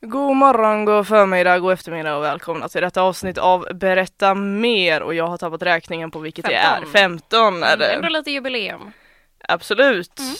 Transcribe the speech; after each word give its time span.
God 0.00 0.36
morgon, 0.36 0.84
god 0.84 1.06
förmiddag, 1.06 1.58
god 1.58 1.72
eftermiddag 1.72 2.16
och 2.16 2.22
välkomna 2.24 2.68
till 2.68 2.82
detta 2.82 3.02
avsnitt 3.02 3.38
av 3.38 3.66
Berätta 3.74 4.34
mer 4.34 5.02
och 5.02 5.14
jag 5.14 5.26
har 5.26 5.38
tappat 5.38 5.62
räkningen 5.62 6.10
på 6.10 6.18
vilket 6.18 6.44
det 6.44 6.54
är. 6.54 6.80
15. 6.80 6.92
15 6.92 7.62
är 7.62 7.76
det. 7.76 7.92
Ändå 7.92 8.08
lite 8.08 8.30
jubileum. 8.30 8.92
Absolut. 9.48 10.18
Mm. 10.18 10.34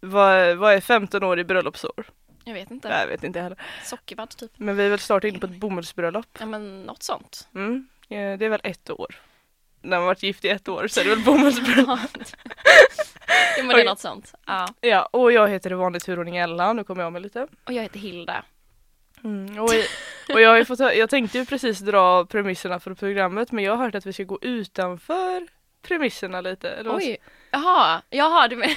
Vad, 0.00 0.56
vad 0.56 0.74
är 0.74 0.80
15 0.80 1.22
år 1.22 1.38
i 1.38 1.44
bröllopsår? 1.44 2.06
Jag 2.44 2.54
vet 2.54 2.70
inte. 2.70 2.88
Jag 2.88 3.06
vet 3.06 3.24
inte 3.24 3.40
heller. 3.40 3.58
Sockervadd 3.84 4.30
typ. 4.30 4.50
Men 4.56 4.76
vi 4.76 4.86
är 4.86 4.90
väl 4.90 4.98
snart 4.98 5.24
inne 5.24 5.38
på 5.38 5.46
ett 5.46 5.56
bomullsbröllop. 5.56 6.26
Ja 6.38 6.46
men 6.46 6.82
något 6.82 7.02
sånt. 7.02 7.48
Mm. 7.54 7.88
Det 8.08 8.44
är 8.44 8.48
väl 8.48 8.60
ett 8.64 8.90
år. 8.90 9.16
När 9.82 9.96
man 9.96 10.06
varit 10.06 10.22
gift 10.22 10.44
i 10.44 10.48
ett 10.48 10.68
år 10.68 10.88
så 10.88 11.00
är 11.00 11.04
det 11.04 11.10
väl 11.10 11.24
bomullsbröllop. 11.24 12.00
jo 13.58 13.64
men 13.64 13.76
det 13.76 13.82
är 13.82 13.84
något 13.84 14.00
sånt. 14.00 14.34
Ja. 14.46 14.68
Ja, 14.80 15.08
och 15.10 15.32
jag 15.32 15.48
heter 15.48 15.70
i 15.70 15.74
vanlig 15.74 16.02
turordning 16.02 16.36
Ella, 16.36 16.72
nu 16.72 16.84
kommer 16.84 17.02
jag 17.02 17.12
med 17.12 17.22
lite. 17.22 17.46
Och 17.64 17.72
jag 17.72 17.82
heter 17.82 17.98
Hilda. 17.98 18.44
Mm, 19.24 19.58
och, 19.58 19.70
och 20.34 20.40
jag, 20.40 20.50
har 20.50 20.64
fått, 20.64 20.78
jag 20.78 21.10
tänkte 21.10 21.38
ju 21.38 21.44
precis 21.44 21.78
dra 21.78 22.26
premisserna 22.26 22.80
för 22.80 22.94
programmet 22.94 23.52
men 23.52 23.64
jag 23.64 23.76
har 23.76 23.84
hört 23.84 23.94
att 23.94 24.06
vi 24.06 24.12
ska 24.12 24.22
gå 24.22 24.38
utanför 24.42 25.46
premisserna 25.82 26.40
lite. 26.40 26.70
Eller 26.70 26.96
Oj. 26.96 27.16
Jaha, 27.50 28.02
jaha 28.10 28.48
du 28.48 28.56
men. 28.56 28.68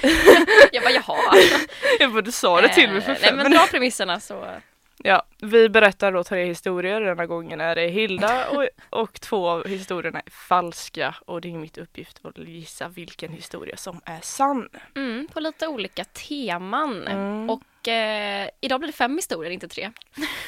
jag 0.72 0.82
bara 0.82 0.92
jaha. 0.94 1.36
Jag 1.98 2.12
bara, 2.12 2.22
du 2.22 2.32
sa 2.32 2.60
det 2.60 2.68
till 2.68 2.90
mig 2.90 3.00
för 3.00 3.12
Eh, 3.12 3.16
fem 3.16 3.36
Nej 3.36 3.44
men 3.44 3.52
dra 3.52 3.66
premisserna 3.66 4.20
så. 4.20 4.46
Ja, 5.02 5.22
vi 5.38 5.68
berättar 5.68 6.12
då 6.12 6.24
tre 6.24 6.44
historier. 6.44 7.00
Denna 7.00 7.26
gången 7.26 7.60
är 7.60 7.74
det 7.74 7.86
Hilda 7.86 8.48
och, 8.48 8.68
och 8.90 9.20
två 9.20 9.48
av 9.48 9.66
historierna 9.68 10.20
är 10.20 10.30
falska 10.30 11.14
och 11.26 11.40
det 11.40 11.48
är 11.48 11.52
mitt 11.52 11.78
uppgift 11.78 12.20
att 12.22 12.38
gissa 12.38 12.88
vilken 12.88 13.32
historia 13.32 13.76
som 13.76 14.00
är 14.04 14.20
sann. 14.22 14.68
Mm, 14.96 15.28
på 15.32 15.40
lite 15.40 15.66
olika 15.66 16.04
teman. 16.04 17.06
Mm. 17.06 17.50
Och 17.50 17.62
eh, 17.88 18.48
idag 18.60 18.80
blir 18.80 18.86
det 18.86 18.92
fem 18.96 19.16
historier, 19.16 19.50
inte 19.52 19.68
tre. 19.68 19.90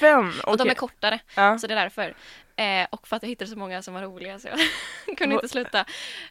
Fem, 0.01 0.33
Och 0.47 0.57
de 0.57 0.71
är 0.71 0.75
kortare. 0.75 1.19
Ja. 1.37 1.59
Så 1.59 1.67
det 1.67 1.75
är 1.75 1.81
därför. 1.81 2.15
Eh, 2.57 2.87
och 2.91 3.09
för 3.09 3.17
att 3.17 3.23
jag 3.23 3.29
hittade 3.31 3.51
så 3.51 3.59
många 3.59 3.83
som 3.83 3.95
var 3.95 4.03
roliga 4.03 4.39
så 4.39 4.49
jag 5.07 5.17
kunde 5.19 5.35
inte 5.35 5.49
sluta. 5.49 5.79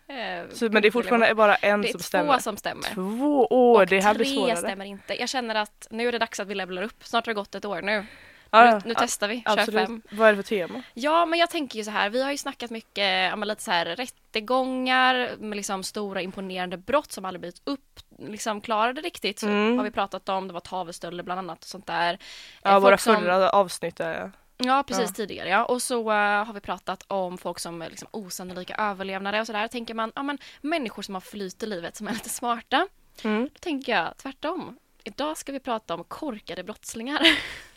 Eh, 0.08 0.50
Så, 0.54 0.70
men 0.70 0.82
det 0.82 0.88
är 0.88 0.92
fortfarande 0.92 1.36
bara 1.36 1.56
en 1.56 1.82
det 1.82 1.88
är 1.88 1.92
som 1.92 2.00
två 2.00 2.04
stämmer. 2.04 2.40
som 2.40 2.58
stämmer. 2.58 2.84
Två 2.94 3.46
år, 3.50 3.82
och 3.82 3.88
det 3.88 4.00
här 4.00 4.14
blir 4.14 4.26
tre 4.26 4.36
svårare. 4.36 4.58
stämmer 4.58 4.86
inte. 4.86 5.20
Jag 5.20 5.30
känner 5.30 5.56
att 5.56 5.88
nu 5.92 6.08
är 6.08 6.12
det 6.12 6.20
dags 6.20 6.40
att 6.40 6.48
vi 6.48 6.56
levlar 6.56 6.84
upp. 6.84 7.06
Snart 7.06 7.26
har 7.26 7.34
det 7.34 7.36
gått 7.40 7.56
ett 7.56 7.66
år 7.66 7.82
nu. 7.82 8.06
Ja, 8.52 8.72
nu 8.72 8.80
nu 8.86 8.94
testar 8.98 9.28
vi, 9.28 9.44
kör 9.48 9.60
absolut. 9.60 9.86
fem. 9.88 10.02
Vad 10.12 10.28
är 10.28 10.32
det 10.36 10.44
för 10.44 10.50
tema? 10.50 10.84
Ja, 10.94 11.26
men 11.26 11.40
jag 11.40 11.50
tänker 11.50 11.78
ju 11.80 11.84
så 11.86 11.92
här. 11.92 12.10
Vi 12.10 12.24
har 12.24 12.32
ju 12.32 12.38
snackat 12.38 12.70
mycket, 12.72 13.38
men 13.40 13.48
lite 13.48 13.64
så 13.64 13.72
här 13.72 13.86
rättegångar 13.86 15.36
med 15.40 15.56
liksom 15.56 15.84
stora 15.84 16.22
imponerande 16.22 16.78
brott 16.78 17.12
som 17.12 17.26
aldrig 17.26 17.40
blivit 17.42 17.62
upp, 17.64 18.00
liksom 18.20 18.62
klarade 18.62 19.02
riktigt. 19.02 19.44
Mm. 19.44 19.78
Har 19.78 19.84
vi 19.84 19.92
pratat 19.92 20.30
om. 20.30 20.48
Det 20.48 20.54
var 20.54 20.60
tavelstölder 20.62 21.24
bland 21.24 21.40
annat 21.40 21.60
och 21.60 21.66
sånt 21.70 21.88
där. 21.88 22.18
Ja, 22.64 22.70
Eh, 22.72 22.80
våra 22.80 22.92
folk 22.98 23.02
som- 23.02 23.16
förra 23.16 23.50
avsnitt 23.50 24.00
är 24.00 24.32
Ja, 24.64 24.84
precis 24.88 25.10
Ja. 25.10 25.14
tidigare. 25.14 25.50
Ja. 25.50 25.66
Och 25.66 25.82
så 25.82 26.00
eh, 26.12 26.46
har 26.46 26.54
vi 26.54 26.60
pratat 26.60 27.04
om 27.08 27.38
folk 27.38 27.60
som 27.60 27.82
är 27.82 27.90
liksom 27.90 28.08
osannolika 28.12 28.76
överlevnare 28.76 29.40
och 29.42 29.46
sådär. 29.48 29.68
Tänker 29.68 29.94
man, 29.94 30.12
ja 30.16 30.24
men 30.24 30.38
människor 30.62 31.02
som 31.04 31.14
har 31.14 31.22
flyt 31.22 31.64
i 31.64 31.66
livet 31.66 31.96
som 31.96 32.08
är 32.08 32.12
lite 32.14 32.30
smarta. 32.30 32.88
mm. 33.24 33.44
Då 33.44 33.60
tänker 33.60 33.92
jag 33.92 34.18
tvärtom. 34.18 34.78
Idag 35.04 35.38
ska 35.38 35.52
vi 35.52 35.60
prata 35.60 35.94
om 35.94 36.04
korkade 36.04 36.64
brottslingar. 36.64 37.22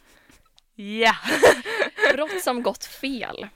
Ja! 0.74 1.14
Brott 2.14 2.42
som 2.42 2.62
gått 2.62 2.84
fel. 2.84 3.46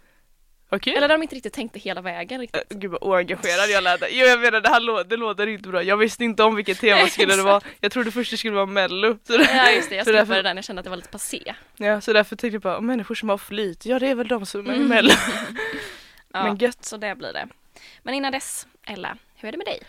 Okej. 0.70 0.94
Eller 0.96 1.08
de 1.08 1.22
inte 1.22 1.34
riktigt 1.34 1.52
tänkte 1.52 1.78
hela 1.78 2.00
vägen 2.00 2.40
riktigt. 2.40 2.72
Eh, 2.72 2.78
Gud 2.78 2.90
vad 2.90 3.02
oengagerad 3.02 3.70
jag 3.70 3.84
lät. 3.84 4.02
Jo 4.10 4.26
jag 4.26 4.40
menar 4.40 4.60
det 4.60 4.68
här 4.68 4.80
lå- 4.80 5.04
det 5.04 5.16
låter 5.16 5.46
inte 5.46 5.68
bra. 5.68 5.82
Jag 5.82 5.96
visste 5.96 6.24
inte 6.24 6.42
om 6.42 6.54
vilket 6.56 6.80
tema 6.80 7.06
skulle 7.10 7.36
det 7.36 7.42
vara. 7.42 7.60
Jag 7.80 7.92
trodde 7.92 8.10
först 8.10 8.30
det 8.30 8.36
skulle 8.36 8.54
vara 8.54 8.66
mello. 8.66 9.18
Så, 9.26 9.36
där, 9.36 9.48
Ja 9.56 9.70
just 9.70 9.88
det, 9.90 9.96
jag 9.96 10.04
skippade 10.06 10.18
därför, 10.18 10.42
den. 10.42 10.56
Jag 10.56 10.64
kände 10.64 10.80
att 10.80 10.84
det 10.84 10.90
var 10.90 10.96
lite 10.96 11.08
passé. 11.08 11.54
ja, 11.76 12.00
så 12.00 12.12
därför 12.12 12.36
tänkte 12.36 12.54
jag 12.54 12.62
bara, 12.62 12.80
människor 12.80 13.14
som 13.14 13.28
har 13.28 13.38
flyt, 13.38 13.86
ja 13.86 13.98
det 13.98 14.06
är 14.08 14.14
väl 14.14 14.28
de 14.28 14.46
som 14.46 14.66
är 14.70 14.74
Mm. 14.74 14.88
mello. 14.88 15.10
Ja, 16.32 16.42
Men 16.44 16.56
gött. 16.56 16.84
Så 16.84 16.96
det 16.96 17.14
blir 17.14 17.32
det. 17.32 17.48
Men 18.02 18.14
innan 18.14 18.32
dess, 18.32 18.66
Ella, 18.86 19.16
hur 19.36 19.48
är 19.48 19.52
det 19.52 19.58
med 19.58 19.66
dig? 19.66 19.82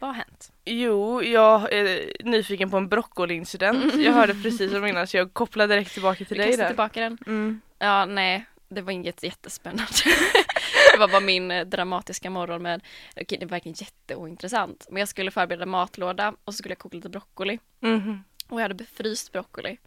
Vad 0.00 0.10
har 0.10 0.14
hänt? 0.14 0.52
Jo, 0.64 1.22
jag 1.22 1.72
är 1.72 2.12
nyfiken 2.24 2.70
på 2.70 2.76
en 2.76 2.88
broccoli-incident. 2.88 3.94
Jag 3.98 4.12
hörde 4.12 4.34
precis 4.34 4.70
som 4.72 4.86
innan 4.86 5.06
så 5.06 5.16
jag 5.16 5.34
kopplar 5.34 5.66
direkt 5.66 5.92
tillbaka 5.92 6.24
till 6.24 6.38
Vi 6.38 6.44
dig 6.44 6.56
där. 6.56 6.66
tillbaka 6.66 7.00
den. 7.00 7.18
Mm. 7.26 7.60
Ja, 7.78 8.04
nej, 8.04 8.44
det 8.68 8.82
var 8.82 8.92
inget 8.92 9.22
jättespännande. 9.22 9.92
det 10.92 10.98
var 10.98 11.08
bara 11.08 11.20
min 11.20 11.50
eh, 11.50 11.66
dramatiska 11.66 12.30
morgon 12.30 12.62
med, 12.62 12.82
okej 13.16 13.38
det 13.38 13.46
var 13.46 13.50
verkligen 13.50 13.76
jätteointressant, 13.78 14.86
men 14.90 15.00
jag 15.00 15.08
skulle 15.08 15.30
förbereda 15.30 15.66
matlåda 15.66 16.28
och 16.44 16.54
så 16.54 16.58
skulle 16.58 16.72
jag 16.72 16.78
koka 16.78 16.96
lite 16.96 17.08
broccoli 17.08 17.58
Mhm. 17.80 18.24
och 18.48 18.60
jag 18.60 18.62
hade 18.68 18.84
fryst 18.84 19.32
broccoli. 19.32 19.78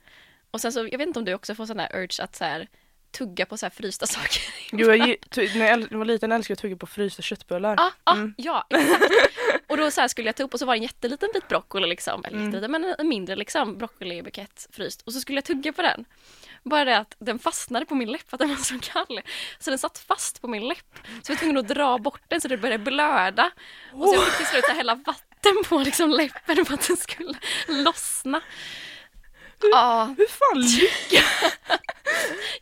Och 0.51 0.61
sen 0.61 0.71
så, 0.73 0.79
jag 0.91 0.97
vet 0.97 1.07
inte 1.07 1.19
om 1.19 1.25
du 1.25 1.33
också 1.33 1.55
får 1.55 1.65
sån 1.65 1.77
där 1.77 1.89
urge 1.95 2.23
att 2.23 2.35
så 2.35 2.43
här 2.43 2.67
tugga 3.17 3.45
på 3.45 3.57
så 3.57 3.65
här 3.65 3.71
frysta 3.71 4.07
saker. 4.07 4.41
Jo, 4.71 4.91
jag, 4.93 5.17
när 5.55 5.67
jag 5.91 5.97
var 5.97 6.05
liten 6.05 6.31
älskade 6.31 6.51
jag 6.51 6.55
att 6.55 6.61
tugga 6.61 6.75
på 6.77 6.87
frysta 6.87 7.21
köttbullar. 7.21 7.75
Ah, 7.79 7.91
ah, 8.03 8.13
Mm. 8.13 8.33
Ja, 8.37 8.67
exakt. 8.69 9.03
Och 9.69 9.77
då 9.77 9.91
så 9.91 10.01
här 10.01 10.07
skulle 10.07 10.27
jag 10.27 10.35
ta 10.35 10.43
upp 10.43 10.53
och 10.53 10.59
så 10.59 10.65
var 10.65 10.73
det 10.73 10.77
en 10.77 10.83
jätteliten 10.83 11.29
bit 11.33 11.47
broccoli 11.47 11.87
liksom, 11.87 12.25
eller 12.25 12.37
Mm. 12.37 12.45
jätteliten 12.45 12.71
men 12.71 12.95
en 12.99 13.07
mindre 13.07 13.35
liksom 13.35 13.77
broccolibukett 13.77 14.67
fryst 14.71 15.01
och 15.05 15.13
så 15.13 15.19
skulle 15.19 15.37
jag 15.37 15.45
tugga 15.45 15.73
på 15.73 15.81
den. 15.81 16.05
Bara 16.63 16.85
det 16.85 16.97
att 16.97 17.15
den 17.19 17.39
fastnade 17.39 17.85
på 17.85 17.95
min 17.95 18.11
läpp 18.11 18.29
för 18.29 18.35
att 18.37 18.39
den 18.39 18.49
var 18.49 18.55
så 18.55 18.79
kall. 18.79 19.21
Så 19.59 19.69
den 19.69 19.79
satt 19.79 19.97
fast 19.97 20.41
på 20.41 20.47
min 20.47 20.67
läpp. 20.67 20.95
Så 21.23 21.31
jag 21.31 21.35
var 21.35 21.39
tvungen 21.39 21.57
att 21.57 21.67
dra 21.67 21.97
bort 21.97 22.21
den 22.27 22.41
så 22.41 22.47
det 22.47 22.57
började 22.57 22.83
blöda. 22.83 23.51
Och 23.93 24.09
så 24.09 24.15
jag 24.15 24.23
fick 24.23 24.37
till 24.37 24.45
slut 24.45 24.65
hälla 24.67 24.95
vatten 24.95 25.63
på 25.69 25.77
liksom 25.77 26.09
läppen 26.09 26.65
för 26.65 26.73
att 26.73 26.87
den 26.87 26.97
skulle 26.97 27.33
lossna. 27.67 28.41
Ja, 29.71 30.15
Hur 30.17 30.27
fan 30.27 30.61
lyckades 30.61 31.53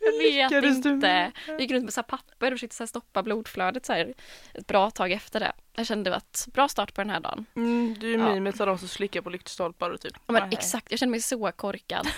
jag 0.00 0.12
vet 0.18 0.50
lyckades 0.50 0.82
du 0.82 0.88
inte. 0.90 1.32
Jag 1.46 1.60
gick 1.60 1.70
runt 1.70 1.84
med 1.84 1.92
så 1.94 2.02
papper 2.02 2.52
och 2.52 2.58
försökte 2.58 2.76
så 2.76 2.86
stoppa 2.86 3.22
blodflödet 3.22 3.86
så 3.86 3.92
här 3.92 4.14
ett 4.54 4.66
bra 4.66 4.90
tag 4.90 5.12
efter 5.12 5.40
det. 5.40 5.52
Jag 5.74 5.86
kände 5.86 6.16
att 6.16 6.48
bra 6.52 6.68
start 6.68 6.94
på 6.94 7.00
den 7.00 7.10
här 7.10 7.20
dagen. 7.20 7.46
mm, 7.56 7.96
Du 8.00 8.14
är 8.14 8.18
Ja. 8.18 8.34
mimet 8.34 8.60
av 8.60 8.66
de 8.66 8.78
som 8.78 8.88
slickar 8.88 9.20
på 9.20 9.30
lyktstolpar 9.30 9.90
och 9.90 10.00
typ. 10.00 10.12
Ja, 10.26 10.32
men 10.32 10.52
exakt, 10.52 10.90
jag 10.90 11.00
känner 11.00 11.10
mig 11.10 11.20
så 11.20 11.52
korkad. 11.52 12.08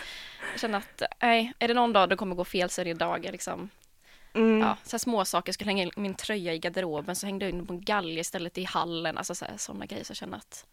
Jag 0.53 0.61
känner 0.61 0.79
att, 0.79 1.03
nej, 1.23 1.53
är 1.59 1.69
det 1.69 1.75
någon 1.75 1.93
dag 1.93 2.09
det 2.09 2.17
kommer 2.17 2.35
gå 2.37 2.45
fel 2.45 2.71
så 2.71 2.81
är 2.81 2.85
det 2.85 2.91
idag. 2.91 3.29
Liksom. 3.33 3.71
Mm. 4.35 4.61
Ja, 4.61 4.77
så 4.85 4.99
små 4.99 5.25
saker, 5.25 5.49
jag 5.49 5.55
skulle 5.55 5.71
hänga 5.71 5.83
in 5.83 5.91
min 5.97 6.15
tröja 6.15 6.55
i 6.55 6.59
garderoben 6.59 7.17
så 7.17 7.27
hängde 7.27 7.45
jag 7.45 7.53
in 7.55 7.67
på 7.67 7.73
en 7.73 7.81
galge 7.85 8.21
istället 8.21 8.59
i 8.59 8.65
hallen. 8.65 9.19
Alltså 9.19 9.35
sådana 9.57 9.87
grejer 9.87 10.05
så 10.05 10.11
jag 10.11 10.17
känner 10.17 10.37
att 10.37 10.67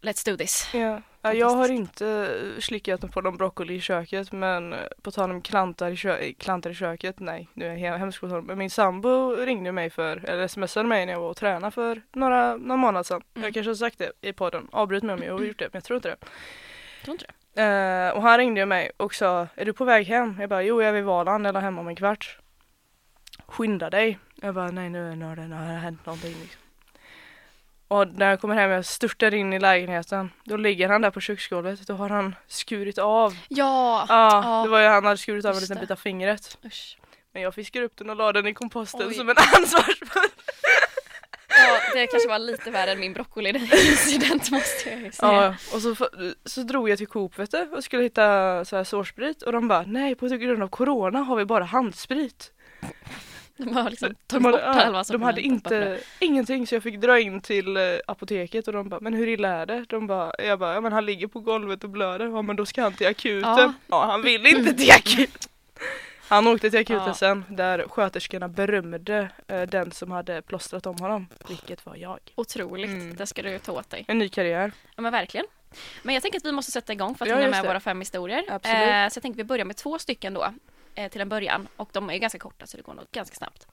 let's 0.00 0.30
do 0.30 0.36
this. 0.36 0.70
Ja. 0.74 1.02
Ja, 1.22 1.32
jag 1.32 1.50
har 1.50 1.68
inte 1.68 2.06
eh, 2.08 2.60
slickat 2.60 3.12
på 3.12 3.20
någon 3.20 3.36
broccoli 3.36 3.74
i 3.74 3.80
köket 3.80 4.32
men 4.32 4.72
eh, 4.72 4.78
på 5.02 5.10
tal 5.10 5.30
om 5.30 5.42
klantar 5.42 5.90
i, 5.90 5.96
kö- 5.96 6.32
klantar 6.38 6.70
i 6.70 6.74
köket, 6.74 7.20
nej 7.20 7.48
nu 7.54 7.66
är 7.66 7.76
jag 7.76 7.78
he- 7.94 7.98
hemskt 7.98 8.20
på. 8.20 8.26
Men 8.26 8.58
min 8.58 8.70
sambo 8.70 9.36
ringde 9.36 9.72
mig 9.72 9.90
för, 9.90 10.24
eller 10.30 10.48
smsade 10.48 10.88
mig 10.88 11.06
när 11.06 11.12
jag 11.12 11.20
var 11.20 11.28
och 11.30 11.36
tränade 11.36 11.70
för 11.70 12.02
några, 12.12 12.56
någon 12.56 12.78
månad 12.78 13.06
sedan. 13.06 13.22
Mm. 13.34 13.44
Jag 13.44 13.54
kanske 13.54 13.70
har 13.70 13.74
sagt 13.74 13.98
det 13.98 14.12
i 14.20 14.32
podden, 14.32 14.68
avbryt 14.72 15.02
mig 15.02 15.14
om 15.14 15.22
jag 15.22 15.32
har 15.32 15.40
gjort 15.44 15.58
det 15.58 15.64
men 15.64 15.70
jag 15.78 15.84
tror 15.84 15.96
inte 15.96 16.08
det. 16.08 16.16
Tror 17.04 17.14
inte 17.14 17.26
det? 17.54 17.62
Eh, 17.62 18.10
och 18.16 18.22
han 18.22 18.38
ringde 18.38 18.66
mig 18.66 18.90
och 18.96 19.14
sa, 19.14 19.46
är 19.54 19.64
du 19.64 19.72
på 19.72 19.84
väg 19.84 20.06
hem? 20.06 20.36
Jag 20.40 20.50
bara, 20.50 20.62
jo 20.62 20.82
jag 20.82 20.88
är 20.88 20.92
vid 20.92 21.04
Valand 21.04 21.46
eller 21.46 21.60
hemma 21.60 21.80
om 21.80 21.88
en 21.88 21.96
kvart. 21.96 22.38
Skynda 23.46 23.90
dig. 23.90 24.18
Jag 24.34 24.54
bara, 24.54 24.70
nej 24.70 24.90
nu, 24.90 25.14
nu, 25.14 25.24
har 25.24 25.36
det, 25.36 25.48
nu 25.48 25.54
har 25.56 25.66
det 25.66 25.78
hänt 25.78 26.06
någonting. 26.06 26.34
Liksom. 26.40 26.60
Och 27.88 28.08
när 28.08 28.30
jag 28.30 28.40
kommer 28.40 28.54
hem, 28.54 28.70
jag 28.70 28.84
störtar 28.84 29.34
in 29.34 29.52
i 29.52 29.58
lägenheten. 29.58 30.30
Då 30.44 30.56
ligger 30.56 30.88
han 30.88 31.00
där 31.02 31.10
på 31.10 31.20
köksgolvet. 31.20 31.86
Då 31.86 31.94
har 31.94 32.08
han 32.08 32.34
skurit 32.46 32.98
av. 32.98 33.36
Ja, 33.48 34.06
Ja, 34.08 34.42
ja. 34.44 34.62
det 34.64 34.68
var 34.70 34.80
ju 34.80 34.86
han 34.86 35.04
hade 35.04 35.16
skurit 35.16 35.44
av 35.44 35.54
en 35.54 35.60
liten 35.60 35.80
bit 35.80 35.90
av 35.90 35.96
fingret. 35.96 36.58
usch. 36.64 36.98
Men 37.32 37.42
jag 37.42 37.54
fiskar 37.54 37.82
upp 37.82 37.96
den 37.96 38.10
och 38.10 38.16
la 38.16 38.32
den 38.32 38.46
i 38.46 38.54
komposten 38.54 39.08
Oj. 39.08 39.14
som 39.14 39.28
en 39.28 39.34
ansvarsfull. 39.56 40.30
Ja, 41.48 41.78
det 41.94 42.06
kanske 42.06 42.28
var 42.28 42.38
lite 42.38 42.70
värre 42.70 42.92
än 42.92 43.00
min 43.00 43.12
broccoli 43.12 43.52
den 43.52 43.62
incident 43.62 44.50
måste 44.50 44.90
jag 44.90 45.00
ju 45.00 45.12
säga. 45.12 45.32
Ja, 45.32 45.54
och 45.76 45.82
så, 45.82 45.96
så 46.44 46.62
drog 46.62 46.88
jag 46.90 46.98
till 46.98 47.06
Coop 47.06 47.38
vet 47.38 47.50
du, 47.50 47.58
och 47.62 47.84
skulle 47.84 48.02
hitta 48.02 48.64
så 48.64 48.76
här 48.76 48.84
sårsprit 48.84 49.42
och 49.42 49.52
de 49.52 49.68
bara 49.68 49.82
nej 49.86 50.14
på 50.14 50.28
grund 50.28 50.62
av 50.62 50.68
corona 50.68 51.18
har 51.18 51.36
vi 51.36 51.44
bara 51.44 51.64
handsprit. 51.64 52.52
De 53.64 53.76
har 53.76 53.90
liksom 53.90 54.08
De 54.08 54.42
tagit 54.42 54.44
hade, 54.44 54.66
bort 54.66 54.84
halva 54.84 55.02
de 55.02 55.22
hade 55.22 55.40
inte, 55.40 56.00
ingenting 56.18 56.66
så 56.66 56.74
jag 56.74 56.82
fick 56.82 57.00
dra 57.00 57.20
in 57.20 57.40
till 57.40 57.76
eh, 57.76 57.82
apoteket 58.06 58.66
och 58.68 58.72
de 58.74 58.88
bara, 58.88 59.00
men 59.00 59.14
hur 59.14 59.26
illa 59.28 59.48
är 59.48 59.66
det? 59.66 59.84
De 59.88 60.06
bara, 60.06 60.32
jag 60.38 60.58
bara, 60.58 60.74
ja 60.74 60.80
men 60.80 60.92
han 60.92 61.06
ligger 61.06 61.26
på 61.26 61.40
golvet 61.40 61.84
och 61.84 61.90
blöder, 61.90 62.26
ja 62.26 62.42
men 62.42 62.56
då 62.56 62.66
ska 62.66 62.82
han 62.82 62.92
till 62.92 63.06
akuten. 63.06 63.50
Ja. 63.50 63.72
Ja, 63.88 64.04
han 64.04 64.22
vill 64.22 64.46
inte 64.46 64.72
till 64.74 64.90
akuten. 64.90 65.50
Han 66.28 66.46
åkte 66.46 66.70
till 66.70 66.80
akuten 66.80 67.02
Ja. 67.06 67.14
sen 67.14 67.44
där 67.48 67.84
sköterskorna 67.88 68.48
berömde 68.48 69.28
eh, 69.48 69.62
den 69.62 69.90
som 69.92 70.10
hade 70.10 70.42
plåstrat 70.42 70.86
om 70.86 70.96
honom, 70.98 71.26
vilket 71.48 71.86
var 71.86 71.96
jag. 71.96 72.18
Otroligt, 72.34 72.90
Mm. 72.90 73.16
det 73.16 73.26
ska 73.26 73.42
du 73.42 73.58
ta 73.58 73.72
åt 73.72 73.90
dig. 73.90 74.04
En 74.08 74.18
ny 74.18 74.28
karriär. 74.28 74.72
Ja 74.96 75.02
men 75.02 75.12
verkligen. 75.12 75.46
Men 76.02 76.14
jag 76.14 76.22
tänker 76.22 76.38
att 76.38 76.44
vi 76.44 76.52
måste 76.52 76.72
sätta 76.72 76.92
igång 76.92 77.14
för 77.14 77.24
att 77.24 77.28
Ja, 77.30 77.36
hinna 77.36 77.50
med 77.50 77.64
det. 77.64 77.68
våra 77.68 77.80
fem 77.80 78.00
historier. 78.00 78.44
Absolut. 78.48 78.76
Eh, 78.76 79.08
så 79.08 79.16
jag 79.18 79.22
tänker 79.22 79.36
vi 79.36 79.44
börjar 79.44 79.64
med 79.64 79.76
två 79.76 79.98
stycken 79.98 80.34
då 80.34 80.52
eh, 80.98 81.08
till 81.08 81.20
en 81.20 81.28
början 81.28 81.68
och 81.76 81.90
de 81.92 82.10
är 82.10 82.18
ganska 82.18 82.38
korta 82.38 82.66
så 82.66 82.76
det 82.76 82.82
går 82.82 82.94
nog 82.94 83.06
ganska 83.12 83.36
snabbt. 83.36 83.66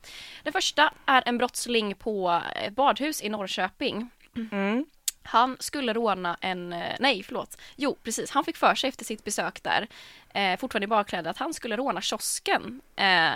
Den 0.44 0.54
första 0.54 0.94
är 1.06 1.24
en 1.26 1.38
brottsling 1.38 1.96
på 1.96 2.42
ett 2.56 2.74
badhus 2.74 3.24
i 3.24 3.30
Norrköping. 3.30 4.10
Mm. 4.36 4.86
Han 5.24 5.58
skulle 5.60 5.94
råna 5.94 6.38
en, 6.42 6.74
eh, 6.74 6.96
nej 7.00 7.24
förlåt, 7.24 7.58
jo 7.76 7.98
precis, 8.04 8.32
han 8.32 8.44
fick 8.44 8.58
för 8.58 8.76
sig 8.76 8.88
efter 8.88 9.06
sitt 9.06 9.24
besök 9.24 9.64
där, 9.64 9.88
eh, 10.34 10.60
fortfarande 10.60 10.84
i 10.84 10.88
badkläder, 10.88 11.32
att 11.32 11.38
han 11.38 11.54
skulle 11.54 11.78
råna 11.78 12.02
kiosken 12.02 12.82
eh, 12.96 13.34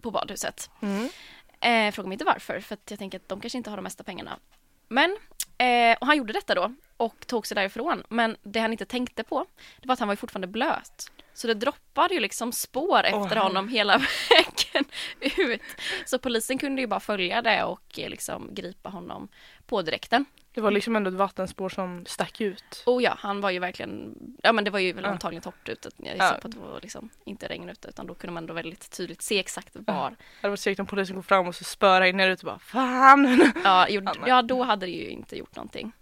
på 0.00 0.10
badhuset. 0.10 0.70
Mm. 0.82 1.08
Eh, 1.60 1.92
fråga 1.92 2.08
mig 2.08 2.14
inte 2.14 2.24
varför, 2.24 2.60
för 2.60 2.74
att 2.74 2.90
jag 2.90 2.98
tänker 2.98 3.18
att 3.18 3.28
de 3.28 3.40
kanske 3.40 3.58
inte 3.58 3.70
har 3.70 3.76
de 3.76 3.82
mesta 3.82 4.04
pengarna. 4.04 4.38
Men, 4.88 5.16
eh, 5.58 5.98
och 6.00 6.06
han 6.06 6.16
gjorde 6.16 6.32
detta 6.32 6.54
då 6.54 6.74
och 6.96 7.26
tog 7.26 7.46
sig 7.46 7.54
därifrån. 7.54 8.02
Men 8.08 8.36
det 8.42 8.60
han 8.60 8.72
inte 8.72 8.86
tänkte 8.86 9.24
på, 9.24 9.46
det 9.80 9.88
var 9.88 9.92
att 9.92 9.98
han 9.98 10.08
var 10.08 10.16
fortfarande 10.16 10.46
blöt. 10.46 11.10
Så 11.38 11.46
det 11.46 11.54
droppade 11.54 12.14
ju 12.14 12.20
liksom 12.20 12.52
spår 12.52 13.04
efter 13.04 13.18
herre. 13.18 13.38
honom 13.38 13.68
hela 13.68 13.98
vägen 14.30 14.84
ut. 15.20 15.60
Så 16.06 16.18
polisen 16.18 16.58
kunde 16.58 16.80
ju 16.82 16.86
bara 16.86 17.00
följa 17.00 17.42
det 17.42 17.64
och 17.64 17.98
eh, 17.98 18.08
liksom 18.08 18.54
gripa 18.54 18.88
honom 18.88 19.28
på 19.66 19.82
direkten. 19.82 20.24
Det 20.54 20.60
var 20.60 20.70
liksom 20.70 20.96
ändå 20.96 21.08
ett 21.10 21.16
vattenspår 21.16 21.68
som 21.68 22.04
stack 22.06 22.40
ut. 22.40 22.82
Och 22.86 23.02
ja, 23.02 23.14
han 23.18 23.40
var 23.40 23.50
ju 23.50 23.58
verkligen, 23.58 24.14
ja 24.42 24.52
men 24.52 24.64
det 24.64 24.70
var 24.70 24.78
ju 24.78 24.92
väl 24.92 25.04
Ja. 25.04 25.10
antagligen 25.10 25.42
torrt 25.42 25.68
ute. 25.68 25.90
Jag 25.96 26.12
gissar 26.14 26.34
Ja. 26.34 26.40
på 26.40 26.48
att 26.48 26.54
det 26.54 26.60
var 26.60 26.80
liksom 26.82 27.10
inte 27.24 27.48
regn 27.48 27.68
ute 27.68 27.88
utan 27.88 28.06
då 28.06 28.14
kunde 28.14 28.34
man 28.34 28.42
ändå 28.42 28.54
väldigt 28.54 28.90
tydligt 28.96 29.22
se 29.22 29.38
exakt 29.38 29.70
var. 29.74 30.10
Det 30.10 30.16
hade 30.42 30.48
varit 30.50 30.60
segt 30.60 30.80
om 30.80 30.86
polisen 30.86 31.16
kom 31.16 31.22
fram 31.22 31.48
och 31.48 31.54
så 31.54 31.64
spöra 31.64 32.08
in 32.08 32.16
ner 32.16 32.30
ute 32.30 32.46
och 32.46 32.52
bara 32.52 32.58
Fan! 32.58 33.52
Ja, 33.64 33.88
gjorde, 33.88 34.12
ja, 34.26 34.42
då 34.42 34.62
hade 34.62 34.86
det 34.86 34.92
ju 34.92 35.08
inte 35.08 35.36
gjort 35.38 35.56
någonting. 35.56 35.92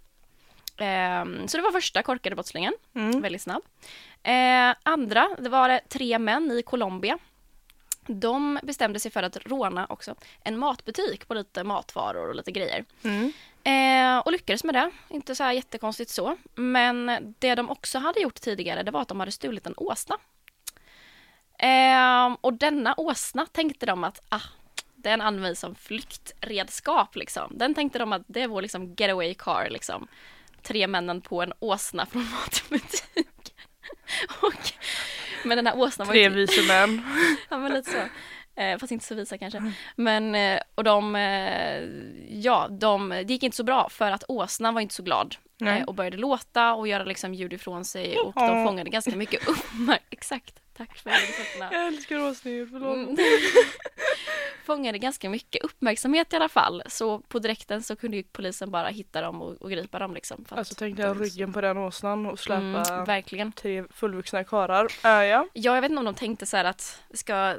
Ehm, 0.77 1.47
så 1.47 1.57
det 1.57 1.63
var 1.63 1.71
första 1.71 2.03
korkade 2.03 2.35
brottslingen, 2.35 2.73
Mm. 2.95 3.21
väldigt 3.21 3.41
snabb. 3.41 3.61
Eh, 4.23 4.75
andra, 4.83 5.29
det 5.39 5.49
var 5.49 5.79
tre 5.89 6.19
män 6.19 6.51
i 6.51 6.61
Colombia. 6.61 7.17
De 8.09 8.59
bestämde 8.63 8.99
sig 8.99 9.11
för 9.11 9.23
att 9.23 9.37
råna 9.37 9.85
också 9.89 10.15
en 10.43 10.57
matbutik 10.57 11.27
på 11.27 11.33
lite 11.33 11.63
matvaror 11.63 12.29
och 12.29 12.35
lite 12.35 12.51
grejer. 12.51 12.85
Mm. 13.03 13.33
Eh, 13.63 14.19
och 14.19 14.31
lyckades 14.31 14.63
med 14.63 14.75
det, 14.75 14.91
inte 15.09 15.35
så 15.35 15.43
här 15.43 15.51
jättekonstigt 15.51 16.11
så. 16.11 16.37
Men 16.55 17.11
det 17.39 17.55
de 17.55 17.69
också 17.69 17.99
hade 17.99 18.19
gjort 18.19 18.41
tidigare, 18.41 18.83
det 18.83 18.91
var 18.91 19.01
att 19.01 19.07
de 19.07 19.19
hade 19.19 19.31
stulit 19.31 19.65
en 19.67 19.73
åsna. 19.77 20.17
Eh, 21.59 22.35
och 22.41 22.53
denna 22.53 22.93
åsna 22.97 23.45
tänkte 23.45 23.85
de 23.85 24.03
att, 24.03 24.21
ah, 24.29 24.41
den 24.95 25.21
används 25.21 25.59
som 25.59 25.75
flyktredskap 25.75 27.15
liksom. 27.15 27.51
Den 27.57 27.73
tänkte 27.75 27.99
de 27.99 28.13
att 28.13 28.21
det 28.27 28.41
är 28.41 28.47
vår 28.47 28.61
liksom 28.61 28.93
getaway 28.97 29.33
car 29.33 29.67
liksom. 29.69 30.07
Tre 30.67 30.87
männen 30.87 31.21
på 31.21 31.41
en 31.41 31.53
åsna 31.59 32.05
från 32.05 32.21
matbutik. 32.31 33.53
och, 34.41 34.71
men 35.43 35.57
den 35.57 35.67
här 35.67 35.77
åsnan 35.77 36.07
var 36.07 36.13
Tre 36.13 36.23
inte... 36.23 36.35
vise 36.35 36.61
män. 36.67 37.01
Ja 37.49 37.57
men 37.57 37.73
lite 37.73 37.91
så. 37.91 37.97
Eh, 38.61 38.77
fast 38.77 38.91
inte 38.91 39.05
så 39.05 39.15
visa 39.15 39.37
kanske. 39.37 39.73
Men 39.95 40.35
eh, 40.35 40.59
och 40.75 40.83
de, 40.83 41.15
eh, 41.15 41.81
ja, 42.41 42.67
de, 42.71 43.09
det 43.09 43.33
gick 43.33 43.43
inte 43.43 43.57
så 43.57 43.63
bra 43.63 43.89
för 43.89 44.11
att 44.11 44.23
åsnan 44.27 44.73
var 44.73 44.81
inte 44.81 44.95
så 44.95 45.03
glad. 45.03 45.35
Eh, 45.65 45.83
och 45.83 45.95
började 45.95 46.17
låta 46.17 46.73
och 46.73 46.87
göra 46.87 47.03
liksom 47.03 47.33
ljud 47.33 47.53
ifrån 47.53 47.85
sig 47.85 48.17
och 48.17 48.33
de 48.35 48.65
fångade 48.65 48.89
ganska 48.89 49.15
mycket 49.15 49.47
uppmärksamhet. 49.47 50.01
Exakt, 50.09 50.59
tack 50.77 50.97
för 50.97 51.09
översättningen. 51.09 51.69
Jag 51.71 51.87
älskar 51.87 52.19
åsnor, 52.19 52.67
förlåt. 52.71 52.97
Mm. 52.97 53.17
fångade 54.67 54.97
ganska 54.97 55.29
mycket 55.29 55.63
uppmärksamhet 55.63 56.33
i 56.33 56.35
alla 56.35 56.49
fall. 56.49 56.83
Så 56.87 57.19
på 57.19 57.39
direkten 57.39 57.83
så 57.83 57.95
kunde 57.95 58.17
ju 58.17 58.23
polisen 58.23 58.71
bara 58.71 58.87
hitta 58.87 59.21
dem 59.21 59.41
och, 59.41 59.61
och 59.61 59.69
gripa 59.69 59.99
dem 59.99 60.13
liksom. 60.13 60.45
för 60.45 60.55
Alltså 60.55 60.75
tänkte 60.75 61.03
jag 61.03 61.21
ryggen 61.21 61.53
på 61.53 61.61
den 61.61 61.77
åsnan 61.77 62.25
och 62.25 62.39
släpa 62.39 62.57
Mm, 62.57 63.05
verkligen. 63.05 63.51
tre 63.51 63.83
fullvuxna 63.89 64.43
karlar. 64.43 64.87
Äh, 65.03 65.09
ja. 65.09 65.47
Ja, 65.53 65.75
jag 65.75 65.81
vet 65.81 65.91
inte 65.91 65.99
om 65.99 66.05
de 66.05 66.15
tänkte 66.15 66.45
så 66.45 66.57
här 66.57 66.65
att 66.65 67.01
ska 67.13 67.55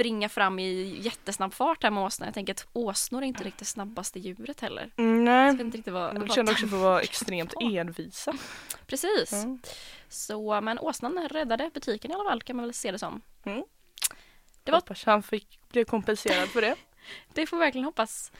springa 0.00 0.28
fram 0.28 0.58
i 0.58 0.98
jättesnabb 1.00 1.54
fart 1.54 1.82
här 1.82 1.90
med 1.90 2.02
åsnan. 2.04 2.26
Jag 2.26 2.34
tänker 2.34 2.52
att 2.52 2.66
åsnor 2.72 3.22
är 3.22 3.26
inte 3.26 3.44
riktigt 3.44 3.66
snabbaste 3.68 4.18
djuret 4.18 4.60
heller. 4.60 4.90
Mm, 4.96 5.24
nej. 5.24 5.52
vet 5.52 5.60
inte 5.60 5.76
riktigt 5.78 5.92
vad... 5.94 6.14
De 6.14 6.28
kände 6.28 6.52
också 6.52 6.66
för 6.66 6.76
att 6.76 6.82
vara 6.82 7.00
extremt 7.00 7.52
envisa. 7.60 8.32
Precis. 8.86 9.32
Mm. 9.32 9.58
Så, 10.08 10.60
men 10.60 10.78
åsnan 10.78 11.28
räddade 11.30 11.70
butiken 11.74 12.10
i 12.10 12.14
alla 12.14 12.30
fall 12.30 12.42
kan 12.42 12.56
man 12.56 12.64
väl 12.64 12.74
se 12.74 12.92
det 12.92 12.98
som. 12.98 13.20
Mm. 13.44 13.64
Det 14.64 14.70
var- 14.72 14.78
Hoppas 14.78 15.04
han 15.04 15.22
fick 15.22 15.58
bli 15.72 15.84
kompenserad 15.84 16.48
för 16.48 16.60
det. 16.60 16.74
Det 17.34 17.46
får 17.46 17.56
vi 17.56 17.60
verkligen 17.60 17.84
hoppas. 17.84 18.32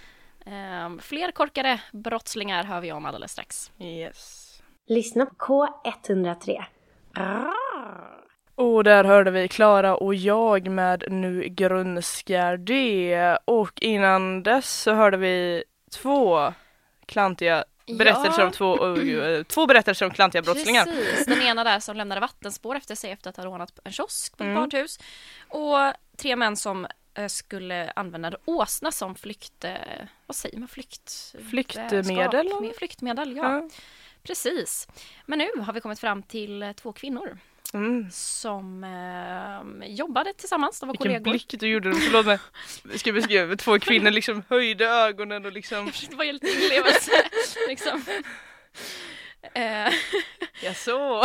Ehm, 0.47 0.99
fler 0.99 1.31
korkade 1.33 1.81
brottslingar 1.93 2.65
hör 2.65 2.81
vi 2.81 2.93
om 2.93 3.07
alldeles 3.07 3.33
strax. 3.33 3.73
Yes. 3.79 4.63
Lyssna 4.87 5.27
på 5.27 5.35
K103. 5.85 6.65
Och 8.55 8.85
där 8.85 9.05
hörde 9.05 9.31
vi 9.31 9.49
Klara 9.49 9.97
och 9.97 10.15
jag 10.15 10.71
med 10.71 11.05
Nu 11.09 11.43
grönskar 11.49 12.57
det. 12.57 13.39
Och 13.45 13.83
innan 13.83 14.43
dess 14.43 14.83
så 14.83 14.93
hörde 14.95 15.17
vi 15.17 15.65
två 15.93 16.53
klantiga 17.07 17.65
berättelser 17.99 18.41
Ja. 18.41 18.47
om 18.47 18.53
två, 18.53 18.87
uh, 18.87 19.43
två 19.43 19.67
berättelser 19.67 20.07
om 20.07 20.13
klantiga 20.13 20.43
brottslingar. 20.43 20.85
Precis, 20.85 21.27
den 21.27 21.43
ena 21.43 21.65
där 21.65 21.81
som 21.81 21.97
lämnade 21.97 22.21
vattenspår 22.21 22.77
efter 22.77 22.95
sig 22.95 23.11
efter 23.11 23.31
att 23.31 23.37
ha 23.37 23.45
rånat 23.45 23.79
en 23.85 23.93
kiosk 23.93 24.37
på 24.37 24.43
ett 24.45 24.49
Mm. 24.49 24.61
badhus. 24.61 24.99
Och 25.49 25.77
tre 26.17 26.37
män 26.37 26.57
som 26.57 26.87
eh, 27.15 27.27
skulle 27.27 27.91
använda 27.97 28.33
åsna 28.45 28.93
som 28.93 29.15
flykt... 29.15 29.65
eh, 29.65 29.73
Vad 30.27 30.37
säger 30.37 30.59
man? 30.59 30.69
Flykt... 30.69 31.35
Flyktmedel? 31.51 32.05
Skap- 32.49 32.73
Flyktmedel, 32.79 33.37
ja. 33.37 33.43
Ja. 33.55 33.69
Precis. 34.23 34.89
Men 35.27 35.39
nu 35.39 35.49
har 35.63 35.73
vi 35.73 35.81
kommit 35.81 35.99
fram 36.01 36.23
till 36.23 36.63
eh, 36.63 36.73
två 36.73 36.93
kvinnor 36.93 37.39
Mm. 37.75 38.11
som 38.11 38.85
eh, 38.85 39.89
jobbade 39.89 40.33
tillsammans. 40.35 40.81
De 40.81 40.87
var 40.87 40.95
Vilken 40.95 41.07
kollegor. 41.07 41.31
blick 41.31 41.55
du 41.61 41.69
gjorde, 41.69 41.93
förlåt 41.95 42.27
mig. 42.27 42.39
Ska 42.99 43.13
beskriva? 43.13 43.57
Två 43.57 43.79
kvinnor 43.79 44.11
liksom 44.11 44.43
höjde 44.49 44.87
ögonen 44.87 45.47
och 45.47 45.53
liksom, 45.53 45.79
Jag 45.79 45.95
försökte 45.95 46.17
vara 46.17 46.33
lite 46.33 46.49
inlevelse. 46.49 47.11
liksom. 47.69 48.05
Eh, 49.55 49.93
jaså? 50.63 51.01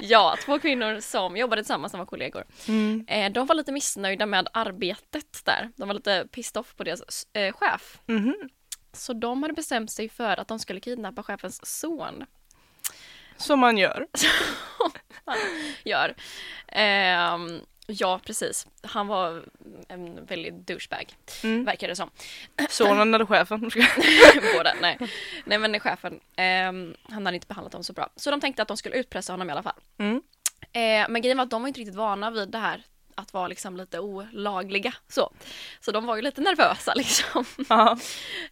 ja, 0.00 0.36
två 0.44 0.58
kvinnor 0.58 1.00
som 1.00 1.36
jobbade 1.36 1.62
tillsammans, 1.62 1.92
de 1.92 1.98
var 1.98 2.06
kollegor. 2.06 2.44
Mm. 2.68 3.04
Eh, 3.08 3.32
de 3.32 3.46
var 3.46 3.54
lite 3.54 3.72
missnöjda 3.72 4.26
med 4.26 4.48
arbetet 4.52 5.44
där. 5.44 5.70
De 5.76 5.88
var 5.88 5.94
lite 5.94 6.26
pissed 6.32 6.60
off 6.60 6.74
på 6.76 6.84
deras 6.84 7.26
eh, 7.32 7.52
chef. 7.52 7.98
Mhm. 8.06 8.34
Så 8.92 9.12
de 9.12 9.42
hade 9.42 9.54
bestämt 9.54 9.90
sig 9.92 10.08
för 10.08 10.40
att 10.40 10.48
de 10.48 10.58
skulle 10.58 10.80
kidnappa 10.80 11.22
chefens 11.22 11.80
son. 11.80 12.24
Som 13.38 13.58
man 13.60 13.78
gör. 13.78 14.06
Gör. 15.84 16.14
Ehm, 16.68 17.60
ja, 17.86 18.20
precis. 18.26 18.66
Han 18.82 19.06
var 19.06 19.44
en 19.88 20.26
väldigt 20.26 20.54
douchebag, 20.66 21.12
Mm. 21.44 21.64
verkar 21.64 21.88
det 21.88 21.96
som. 21.96 22.10
Sonen 22.68 23.14
eller 23.14 23.26
chefen? 23.26 23.60
Båda, 24.56 24.74
nej. 24.80 24.98
Nej 25.44 25.58
men 25.58 25.80
chefen, 25.80 26.20
ehm, 26.36 26.94
han 27.10 27.26
hade 27.26 27.34
inte 27.34 27.46
behandlat 27.46 27.72
dem 27.72 27.84
så 27.84 27.92
bra. 27.92 28.08
Så 28.16 28.30
de 28.30 28.40
tänkte 28.40 28.62
att 28.62 28.68
de 28.68 28.76
skulle 28.76 28.96
utpressa 28.96 29.32
honom 29.32 29.48
i 29.48 29.52
alla 29.52 29.62
fall. 29.62 29.80
Mm. 29.98 30.22
Eh, 30.72 31.08
men 31.08 31.22
grejen 31.22 31.36
var 31.38 31.44
att 31.44 31.50
de 31.50 31.62
var 31.62 31.68
inte 31.68 31.80
riktigt 31.80 31.94
vana 31.96 32.30
vid 32.30 32.48
det 32.48 32.58
här 32.58 32.82
att 33.14 33.32
vara 33.32 33.48
liksom 33.48 33.76
lite 33.76 33.98
olagliga 34.00 34.94
så. 35.08 35.32
Så 35.80 35.92
de 35.92 36.06
var 36.06 36.16
ju 36.16 36.22
lite 36.22 36.40
nervösa 36.40 36.94
liksom. 36.96 37.44
Ja. 37.68 37.98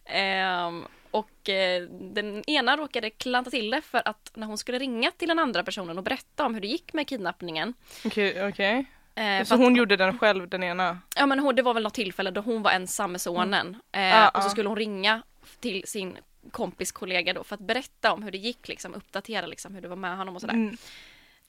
Ehm, 0.05 0.87
och 1.17 1.49
eh, 1.49 1.81
den 1.89 2.43
ena 2.49 2.77
råkade 2.77 3.09
klanta 3.09 3.49
till 3.51 3.69
det 3.71 3.81
för 3.81 4.07
att 4.07 4.31
när 4.35 4.47
hon 4.47 4.57
skulle 4.57 4.79
ringa 4.79 5.11
till 5.11 5.27
den 5.27 5.39
andra 5.39 5.63
personen 5.63 5.97
och 5.97 6.03
berätta 6.03 6.45
om 6.45 6.53
hur 6.53 6.61
det 6.61 6.67
gick 6.67 6.93
med 6.93 7.07
kidnappningen. 7.07 7.73
Okej, 8.05 8.47
okej. 8.47 8.85
Eh, 9.15 9.23
för 9.37 9.43
Så 9.45 9.53
att- 9.53 9.59
hon 9.59 9.75
gjorde 9.75 9.95
den 9.95 10.19
själv, 10.19 10.49
den 10.49 10.63
ena? 10.63 10.99
Ja 11.15 11.25
men 11.25 11.39
hon, 11.39 11.55
det 11.55 11.61
var 11.61 11.73
väl 11.73 11.83
något 11.83 11.93
tillfälle 11.93 12.31
då 12.31 12.41
hon 12.41 12.61
var 12.63 12.71
ensam 12.71 13.11
med 13.11 13.21
sonen. 13.21 13.81
Eh, 13.91 14.23
Ah, 14.23 14.29
och 14.29 14.41
så 14.41 14.47
ah. 14.47 14.51
skulle 14.51 14.69
hon 14.69 14.77
ringa 14.77 15.21
till 15.59 15.83
sin 15.87 16.17
kompis 16.51 16.91
kollega 16.91 17.33
då 17.33 17.43
för 17.43 17.55
att 17.55 17.61
berätta 17.61 18.13
om 18.13 18.23
hur 18.23 18.31
det 18.31 18.37
gick, 18.37 18.67
liksom, 18.67 18.93
uppdatera 18.93 19.45
liksom, 19.45 19.73
hur 19.75 19.81
det 19.81 19.87
var 19.87 19.95
med 19.95 20.17
honom 20.17 20.35
och 20.35 20.41
sådär. 20.41 20.53
Mm. 20.53 20.77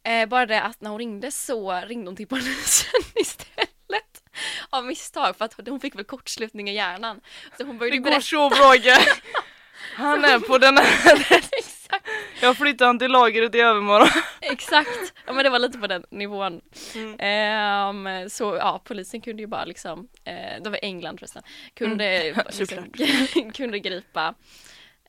Eh, 0.02 0.26
bara 0.28 0.46
det 0.46 0.62
att 0.62 0.80
när 0.80 0.90
hon 0.90 0.98
ringde 0.98 1.30
så 1.30 1.72
ringde 1.86 2.08
hon 2.08 2.16
till 2.16 2.26
polisen 2.36 3.00
istället. 3.14 4.22
Av 4.70 4.84
misstag 4.84 5.36
för 5.36 5.44
att 5.44 5.68
hon 5.68 5.80
fick 5.80 5.94
väl 5.94 6.04
kortslutning 6.04 6.70
i 6.70 6.74
hjärnan. 6.74 7.20
Så 7.58 7.64
hon 7.64 7.78
började 7.78 7.96
Det 7.96 8.00
går 8.00 8.10
berätta 8.10 8.22
så 8.22 8.48
bra 8.48 8.74
Ge. 8.76 8.96
Han 9.98 10.24
är 10.24 10.38
på 10.38 10.58
den 10.58 10.76
här. 10.78 11.26
exakt. 11.52 12.08
Jag 12.40 12.56
flyttar 12.56 12.86
han 12.86 12.98
till 12.98 13.10
lagret 13.10 13.54
i 13.54 13.60
övermorgon. 13.60 14.08
Exakt, 14.40 15.12
ja 15.26 15.32
men 15.32 15.44
det 15.44 15.50
var 15.50 15.58
lite 15.58 15.78
på 15.78 15.86
den 15.86 16.04
nivån. 16.10 16.60
Mm. 16.94 17.16
Ehm, 17.18 18.30
så 18.30 18.56
ja, 18.56 18.82
polisen 18.84 19.20
kunde 19.20 19.42
ju 19.42 19.46
bara 19.46 19.64
liksom, 19.64 20.08
eh, 20.24 20.62
det 20.62 20.70
var 20.70 20.78
England 20.82 21.18
förresten, 21.18 21.42
kunde, 21.74 22.04
Mm. 22.04 22.44
liksom, 22.58 23.52
kunde 23.52 23.78
gripa, 23.78 24.34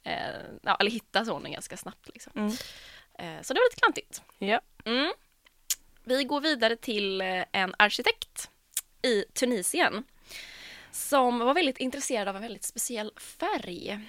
eh, 0.03 0.13
ja, 0.61 0.77
eller 0.79 0.91
hitta 0.91 1.25
sonen 1.25 1.51
ganska 1.51 1.77
snabbt 1.77 2.09
liksom. 2.13 2.33
Mm. 2.35 2.51
Eh, 3.19 3.41
så 3.41 3.53
det 3.53 3.59
var 3.59 3.69
lite 3.69 3.81
klantigt. 3.81 4.21
Ja. 4.37 4.61
Mm. 4.85 5.13
Vi 6.03 6.23
går 6.23 6.41
vidare 6.41 6.75
till 6.75 7.21
en 7.51 7.75
arkitekt 7.77 8.49
i 9.01 9.23
Tunisien 9.33 10.03
som 10.91 11.39
var 11.39 11.53
väldigt 11.53 11.77
intresserad 11.77 12.27
av 12.27 12.35
en 12.35 12.41
väldigt 12.41 12.63
speciell 12.63 13.11
färg. 13.39 13.99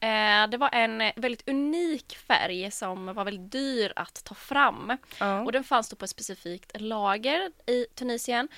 Eh, 0.00 0.48
Det 0.48 0.56
var 0.56 0.70
en 0.72 0.98
väldigt 1.16 1.48
unik 1.48 2.16
färg 2.16 2.70
som 2.70 3.06
var 3.06 3.24
väldigt 3.24 3.52
dyr 3.52 3.92
att 3.96 4.24
ta 4.24 4.34
fram. 4.34 4.96
Ja. 5.20 5.40
Och 5.42 5.52
den 5.52 5.64
fanns 5.64 5.88
då 5.88 5.96
på 5.96 6.04
ett 6.04 6.10
specifikt 6.10 6.80
lager 6.80 7.52
i 7.66 7.86
Tunisien. 7.94 8.48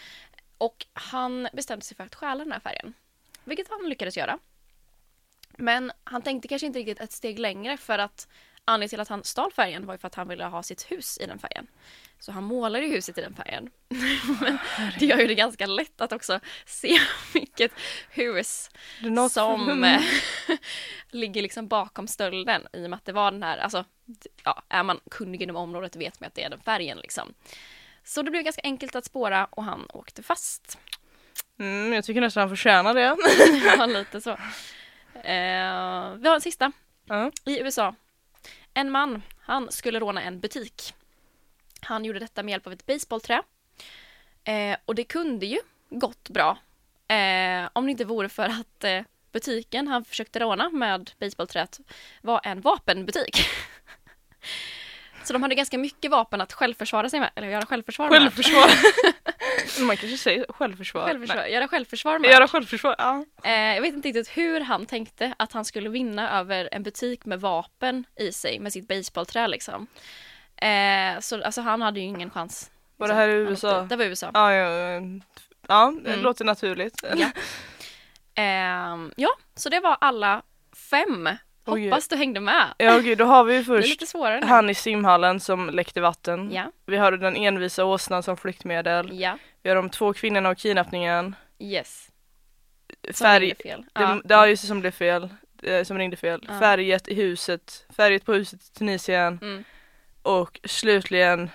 Och 0.59 0.87
han 0.93 1.49
bestämde 1.53 1.85
sig 1.85 1.97
för 1.97 2.05
att 2.05 2.15
stjäla 2.15 2.45
den 2.45 2.53
här 2.53 2.61
färgen. 2.61 2.95
Vilket 3.45 3.67
han 3.71 3.89
lyckades 3.89 4.17
göra. 4.17 4.39
Men 5.57 5.93
han 6.05 6.23
tänkte 6.23 6.49
kanske 6.49 6.67
inte 6.67 6.79
riktigt 6.79 7.01
ett 7.01 7.13
steg 7.13 7.39
längre 7.39 7.77
för 7.77 7.99
att 7.99 8.29
anledningen 8.65 8.89
till 8.89 9.01
att 9.01 9.09
han 9.09 9.25
stal 9.25 9.53
färgen 9.53 9.87
var 9.87 9.95
ju 9.95 9.99
för 9.99 10.07
att 10.07 10.15
han 10.15 10.29
ville 10.29 10.45
ha 10.45 10.63
sitt 10.63 10.91
hus 10.91 11.19
i 11.21 11.27
den 11.27 11.39
färgen. 11.39 11.67
Så 12.19 12.33
han 12.33 12.45
målade 12.45 12.87
huset 12.87 13.19
i 13.19 13.21
den 13.21 13.35
färgen. 13.35 13.71
Men 14.41 14.59
det 14.99 15.07
gör 15.07 15.19
ju 15.19 15.27
det 15.27 15.35
ganska 15.35 15.67
lätt 15.67 16.01
att 16.01 16.13
också 16.13 16.41
se 16.67 16.99
vilket 17.35 17.73
hus 18.11 18.71
som 19.31 19.85
eh, 19.85 20.03
ligger 21.11 21.43
liksom 21.43 21.69
bakom 21.69 22.09
stölden 22.09 22.67
i 22.73 22.87
och 22.87 22.91
med 22.91 22.97
att 22.97 23.05
det 23.05 23.13
var 23.13 23.31
den 23.31 23.43
här, 23.43 23.59
alltså 23.59 23.85
ja, 24.45 24.63
är 24.69 24.83
man 24.83 25.01
kunnig 25.11 25.43
inom 25.43 25.57
området 25.57 25.97
vet 25.97 26.21
man 26.21 26.27
att 26.27 26.35
det 26.35 26.43
är 26.43 26.51
den 26.51 26.61
färgen 26.61 26.99
liksom. 26.99 27.35
Så 28.05 28.23
det 28.23 28.31
blev 28.31 28.43
ganska 28.43 28.63
enkelt 28.65 28.97
att 28.97 29.05
spåra 29.05 29.45
och 29.45 29.65
han 29.65 29.87
åkte 29.89 30.23
fast. 30.23 30.79
Mm, 31.59 31.93
jag 31.93 32.05
tycker 32.05 32.21
nästan 32.21 32.41
han 32.41 32.51
förtjänar 32.51 32.95
det. 32.95 33.17
Ja, 33.65 33.87
lite 33.87 34.21
så. 34.21 34.31
Eh, 34.31 36.15
vi 36.15 36.29
har 36.29 36.35
en 36.35 36.41
sista. 36.41 36.73
Ja. 37.05 37.31
I 37.45 37.61
USA. 37.61 37.95
En 38.75 38.91
man, 38.91 39.23
han 39.41 39.73
skulle 39.73 40.01
råna 40.01 40.23
en 40.23 40.41
butik. 40.41 40.95
Han 41.81 42.05
gjorde 42.05 42.19
detta 42.19 42.43
med 42.43 42.53
hjälp 42.53 42.67
av 42.67 42.73
ett 42.73 42.87
baseballträ. 42.87 43.43
Eh, 44.45 44.77
och 44.85 44.95
det 44.95 45.05
kunde 45.05 45.47
ju 45.47 45.59
gått 45.91 46.29
bra. 46.29 46.59
Eh, 47.09 47.69
om 47.73 47.85
det 47.85 47.91
inte 47.91 48.05
vore 48.05 48.29
för 48.29 48.49
att 48.49 48.85
eh, 48.85 49.03
butiken 49.33 49.89
han 49.89 50.05
försökte 50.05 50.39
råna 50.39 50.71
med 50.71 51.11
baseballträet 51.21 51.81
var 52.23 52.41
en 52.45 52.61
vapenbutik. 52.61 53.47
Så 55.25 55.33
de 55.33 55.43
hade 55.43 55.55
ganska 55.55 55.79
mycket 55.79 56.11
vapen 56.11 56.41
att 56.41 56.53
självförsvara 56.53 57.09
sig 57.09 57.21
med, 57.21 57.31
eller 57.35 57.49
göra 57.49 57.67
självförsvar 57.67 58.11
med. 58.11 58.33
Man 59.81 59.97
kanske 59.97 60.17
säger 60.19 60.47
självförsvar. 60.49 61.07
Självförsvar, 61.07 61.45
göra 61.47 61.69
självförsvar 61.69 62.19
med. 62.19 62.31
Göra 62.31 62.49
självförsvar, 62.49 62.95
ja. 62.99 63.25
Eh, 63.45 63.75
jag 63.75 63.83
vet 63.83 63.95
inte 63.95 64.09
riktigt 64.09 64.29
hur 64.37 64.61
han 64.61 64.87
tänkte 64.87 65.35
att 65.39 65.53
han 65.53 65.65
skulle 65.65 65.89
vinna 65.89 66.39
över 66.41 66.69
en 66.73 66.83
butik 66.83 67.25
med 67.25 67.41
vapen 67.41 68.05
i 68.17 68.33
sig 68.33 68.59
med 68.59 68.73
sitt 68.73 68.89
baseballträ 68.89 69.49
liksom. 69.49 69.87
Eh, 70.57 71.21
så 71.21 71.43
alltså 71.45 71.61
han 71.61 71.83
hade 71.83 72.01
ju 72.01 72.07
ingen 72.07 72.31
chans. 72.31 72.71
Var 72.97 73.09
det 73.09 73.15
här 73.15 73.29
i 73.29 73.33
USA? 73.33 73.83
Det 73.83 73.97
var 73.97 74.05
i 74.05 74.09
USA. 74.09 74.31
Ja, 74.35 74.53
ja, 74.53 74.69
ja. 75.69 75.93
det 76.05 76.11
Mm. 76.13 76.23
låter 76.23 76.45
naturligt. 76.45 77.05
Ja. 77.17 77.31
Ehm, 78.35 79.13
ja, 79.17 79.29
så 79.55 79.69
det 79.69 79.81
var 79.81 79.97
alla 80.01 80.43
fem. 80.91 81.29
Hoppas 81.65 82.09
du 82.09 82.17
hängde 82.17 82.41
med. 82.41 82.75
Ja, 82.79 82.99
okej, 82.99 83.17
då 83.17 83.25
har 83.25 83.45
vi 83.45 83.53
Det 83.55 83.61
är 83.61 83.65
först 83.65 84.45
han 84.45 84.71
i 84.71 84.75
simhallen 84.75 85.41
som 85.41 85.71
läckte 85.71 86.01
vatten. 86.01 86.53
Ja, 86.53 86.73
Vi 86.87 86.97
har 86.97 87.13
den 87.13 87.37
envisa 87.37 87.85
åsnan 87.85 88.23
som 88.23 88.37
flyktmedel. 88.37 89.21
ja, 89.21 89.39
Vi 89.63 89.69
har 89.71 89.77
de 89.77 89.91
två 89.91 90.13
kvinnorna 90.13 90.49
och 90.49 90.59
kidnappningen. 90.59 91.37
yes. 91.59 92.09
Som 93.11 93.25
Färg, 93.25 93.41
ringde 93.45 93.63
fel. 93.63 93.83
det, 93.95 94.01
Ja. 94.03 94.21
det, 94.25 94.35
ja, 94.35 94.47
just 94.47 94.63
det, 94.63 94.67
som 94.69 94.81
blev 94.81 94.91
fel. 94.91 95.29
eh, 95.63 95.85
Som 95.85 95.99
ringde 95.99 96.17
fel. 96.17 96.45
Ja. 96.49 96.59
Färget 96.59 97.09
i 97.09 97.15
huset. 97.15 97.87
Färget 97.97 98.25
på 98.25 98.33
huset 98.33 98.61
i 98.63 98.79
Tunisien. 98.79 99.39
Mm. 99.43 99.65
Och 100.23 100.61
slutligen 100.65 101.51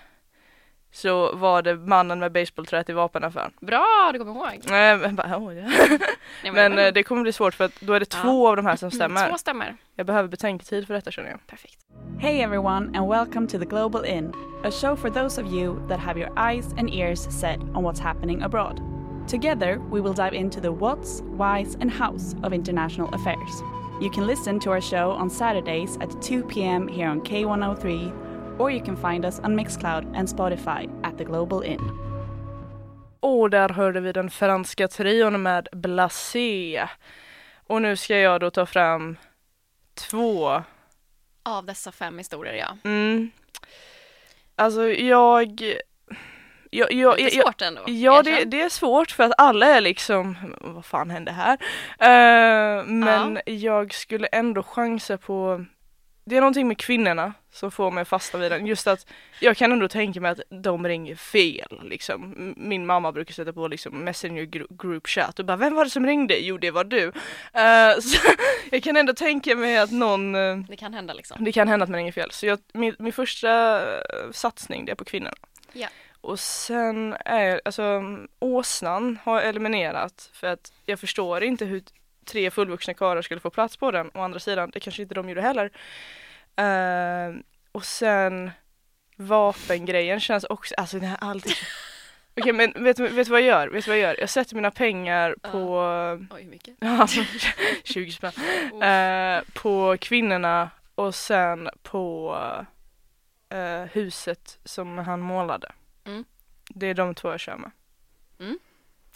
så 0.98 1.36
var 1.36 1.62
det 1.62 1.75
mannen 1.75 2.20
med 2.20 2.32
basebollträet 2.32 2.89
i 2.89 2.94
vapenaffären. 2.94 3.51
Bra, 3.62 4.10
du 4.13 4.20
kommer 4.20 4.32
ihåg. 4.32 4.60
Nej 4.70 4.98
men, 4.98 5.16
bara, 5.16 5.27
ja. 5.30 5.39
Nej, 6.44 6.51
men 6.54 6.77
eh, 6.80 6.94
det 6.94 7.04
kommer 7.04 7.22
bli 7.22 7.34
svårt 7.34 7.54
för 7.54 7.66
att 7.66 7.82
då 7.82 7.94
är 7.94 8.00
det 8.00 8.13
Ja. 8.13 8.22
två 8.22 8.48
av 8.50 8.56
de 8.56 8.66
här 8.66 8.75
som 8.75 8.88
Mm, 8.88 8.96
stämmer. 8.96 9.30
Två 9.30 9.38
stämmer. 9.38 9.75
Jag 9.96 10.06
behöver 10.06 10.30
betänketid 10.30 10.88
för 10.88 10.94
detta 10.94 11.12
känner 11.12 11.30
jag. 11.30 11.48
Perfekt. 11.48 11.77
Hey 12.20 12.42
everyone, 12.42 12.98
and 12.98 13.10
welcome 13.10 13.48
to 13.48 13.60
the 13.60 13.66
Global 13.66 14.06
Inn, 14.06 14.34
a 14.63 14.72
show 14.72 14.96
for 14.96 15.10
those 15.10 15.42
of 15.42 15.48
you 15.54 15.88
that 15.89 16.00
have 16.00 16.20
your 16.20 16.32
eyes 16.51 16.74
and 16.77 16.89
ears 16.89 17.39
set 17.42 17.60
on 17.60 17.84
what's 17.84 18.00
happening 18.01 18.42
abroad. 18.44 18.82
Together, 19.30 19.77
we 19.92 20.01
will 20.01 20.13
dive 20.13 20.34
into 20.38 20.62
the 20.62 20.72
what's, 20.72 21.22
why's, 21.38 21.75
and 21.82 21.92
how's 21.92 22.36
of 22.44 22.54
international 22.54 23.10
affairs. 23.13 23.62
You 24.01 24.10
can 24.12 24.27
listen 24.27 24.60
to 24.60 24.72
our 24.72 24.82
show 24.82 25.12
on 25.12 25.30
Saturdays 25.30 25.98
at 26.01 26.22
2 26.22 26.44
p.m. 26.44 26.88
here 26.88 27.10
on 27.10 27.22
K103, 27.22 28.12
or 28.59 28.71
you 28.71 28.85
can 28.85 28.97
find 29.11 29.25
us 29.25 29.39
on 29.39 29.55
Mixcloud 29.55 30.15
and 30.15 30.27
Spotify 30.27 30.89
at 31.03 31.17
the 31.17 31.23
Global 31.23 31.63
Inn. 31.63 31.91
Och 33.19 33.49
där 33.49 33.69
hörde 33.69 33.99
vi 33.99 34.11
den 34.11 34.29
franska 34.29 34.87
trion 34.87 35.41
med 35.41 35.67
Blasé. 35.71 36.87
Och 37.67 37.81
nu 37.81 37.95
ska 37.95 38.17
jag 38.17 38.41
då 38.41 38.51
ta 38.51 38.65
fram 38.65 39.17
två. 39.93 40.63
Av 41.43 41.65
dessa 41.65 41.91
fem 41.91 42.17
historier, 42.17 42.53
ja. 42.53 42.77
Mm. 42.83 43.31
Alltså 44.55 44.89
jag... 44.89 45.61
Jag, 46.69 46.91
jag, 46.91 47.17
Lite 47.17 47.35
jag, 47.35 47.45
svårt 47.45 47.61
ändå. 47.61 47.81
Ja 47.87 48.23
det, 48.23 48.45
det 48.45 48.61
är 48.61 48.69
svårt 48.69 49.11
för 49.11 49.23
att 49.23 49.33
alla 49.37 49.65
är 49.65 49.81
liksom, 49.81 50.55
vad 50.61 50.85
fan 50.85 51.09
hände 51.09 51.31
här? 51.31 51.57
Eh, 51.99 52.85
men 52.85 53.39
jag 53.45 53.93
skulle 53.93 54.27
ändå 54.27 54.63
chansa 54.63 55.17
på, 55.17 55.65
det 56.27 56.38
är 56.38 56.41
någonting 56.41 56.67
med 56.67 56.77
kvinnorna 56.77 57.34
som 57.51 57.72
får 57.72 57.91
mig 57.91 58.01
att 58.01 58.07
fastna 58.07 58.39
vid 58.39 58.51
den. 58.51 58.65
Just 58.65 58.88
att 58.88 59.05
jag 59.39 59.57
kan 59.57 59.72
ändå 59.72 59.88
tänka 59.88 60.22
mig 60.22 60.31
att 60.31 60.39
de 60.50 60.88
ringer 60.88 61.15
fel 61.15 61.81
liksom. 61.84 62.53
Min 62.57 62.86
mamma 62.86 63.12
brukar 63.12 63.34
sätta 63.34 63.53
på 63.53 63.67
liksom 63.67 64.03
messenger 64.03 64.43
group 64.69 65.07
chat 65.07 65.39
och 65.39 65.46
bara 65.46 65.57
vem 65.57 65.75
var 65.75 65.84
det 65.84 65.89
som 65.89 66.05
ringde? 66.05 66.38
Jo 66.38 66.57
det 66.57 66.72
var 66.72 66.84
du. 66.84 67.03
Eh, 67.53 68.00
så 68.01 68.17
jag 68.72 68.84
kan 68.84 68.98
ändå 68.98 69.13
tänka 69.13 69.55
mig 69.55 69.77
att 69.77 69.91
någon 69.91 70.36
eh, 70.36 70.57
Det 70.57 70.75
kan 70.75 70.93
hända 70.93 71.13
liksom. 71.13 71.43
det 71.43 71.51
kan 71.51 71.67
hända 71.67 71.84
att 71.84 71.89
man 71.89 71.98
ringer 71.98 72.12
fel. 72.12 72.31
Så 72.31 72.46
jag, 72.46 72.60
min, 72.74 72.96
min 73.00 73.13
första 73.13 73.81
eh, 73.96 74.31
satsning 74.31 74.86
det 74.86 74.91
är 74.91 74.96
på 74.96 75.05
kvinnorna. 75.05 75.38
Ja. 75.74 75.88
Och 76.22 76.39
sen 76.39 77.15
är, 77.25 77.62
alltså 77.65 78.01
åsnan 78.39 79.19
har 79.24 79.36
jag 79.36 79.50
eliminerat 79.50 80.29
för 80.34 80.48
att 80.48 80.74
jag 80.86 81.00
förstår 81.00 81.43
inte 81.43 81.65
hur 81.65 81.84
tre 82.27 82.51
fullvuxna 82.51 82.93
karlar 82.93 83.22
skulle 83.22 83.39
få 83.41 83.50
plats 83.50 83.77
på 83.77 83.91
den. 83.91 84.12
Å 84.13 84.22
andra 84.22 84.39
sidan, 84.39 84.69
det 84.74 84.79
kanske 84.79 85.01
inte 85.01 85.15
de 85.15 85.29
gjorde 85.29 85.41
heller. 85.41 85.72
Eh, 86.55 87.36
och 87.72 87.86
sen 87.86 88.51
vapengrejen 89.15 90.19
känns 90.19 90.43
också, 90.43 90.75
alltså 90.77 91.00
det 91.00 91.05
här 91.05 91.17
alltid 91.22 91.53
Okej 92.39 92.53
men 92.53 92.84
vet 92.84 93.00
vet 93.00 93.25
du 93.25 93.31
vad 93.31 93.41
jag 93.41 93.48
gör? 93.48 93.67
Vet 93.67 93.86
du 93.86 93.91
vad 93.91 93.98
jag 93.98 94.10
gör? 94.10 94.19
Jag 94.19 94.29
sätter 94.29 94.55
mina 94.55 94.72
pengar 94.72 95.36
på 95.41 95.79
Oj, 96.36 96.43
hur 96.43 96.50
mycket? 96.50 96.75
Ja, 96.79 97.07
20 97.84 98.12
spänn. 98.12 98.31
Eh, 98.81 99.43
på 99.53 99.98
kvinnorna 100.01 100.69
och 100.96 101.15
sen 101.15 101.69
på 101.81 102.36
eh, 103.50 103.84
huset 103.84 104.60
som 104.63 104.98
han 104.98 105.19
målade. 105.19 105.72
Mm. 106.05 106.25
Det 106.69 106.88
är 106.88 106.93
de 106.93 107.15
två 107.15 107.31
jag 107.31 107.39
kör 107.39 107.57
med. 107.57 107.72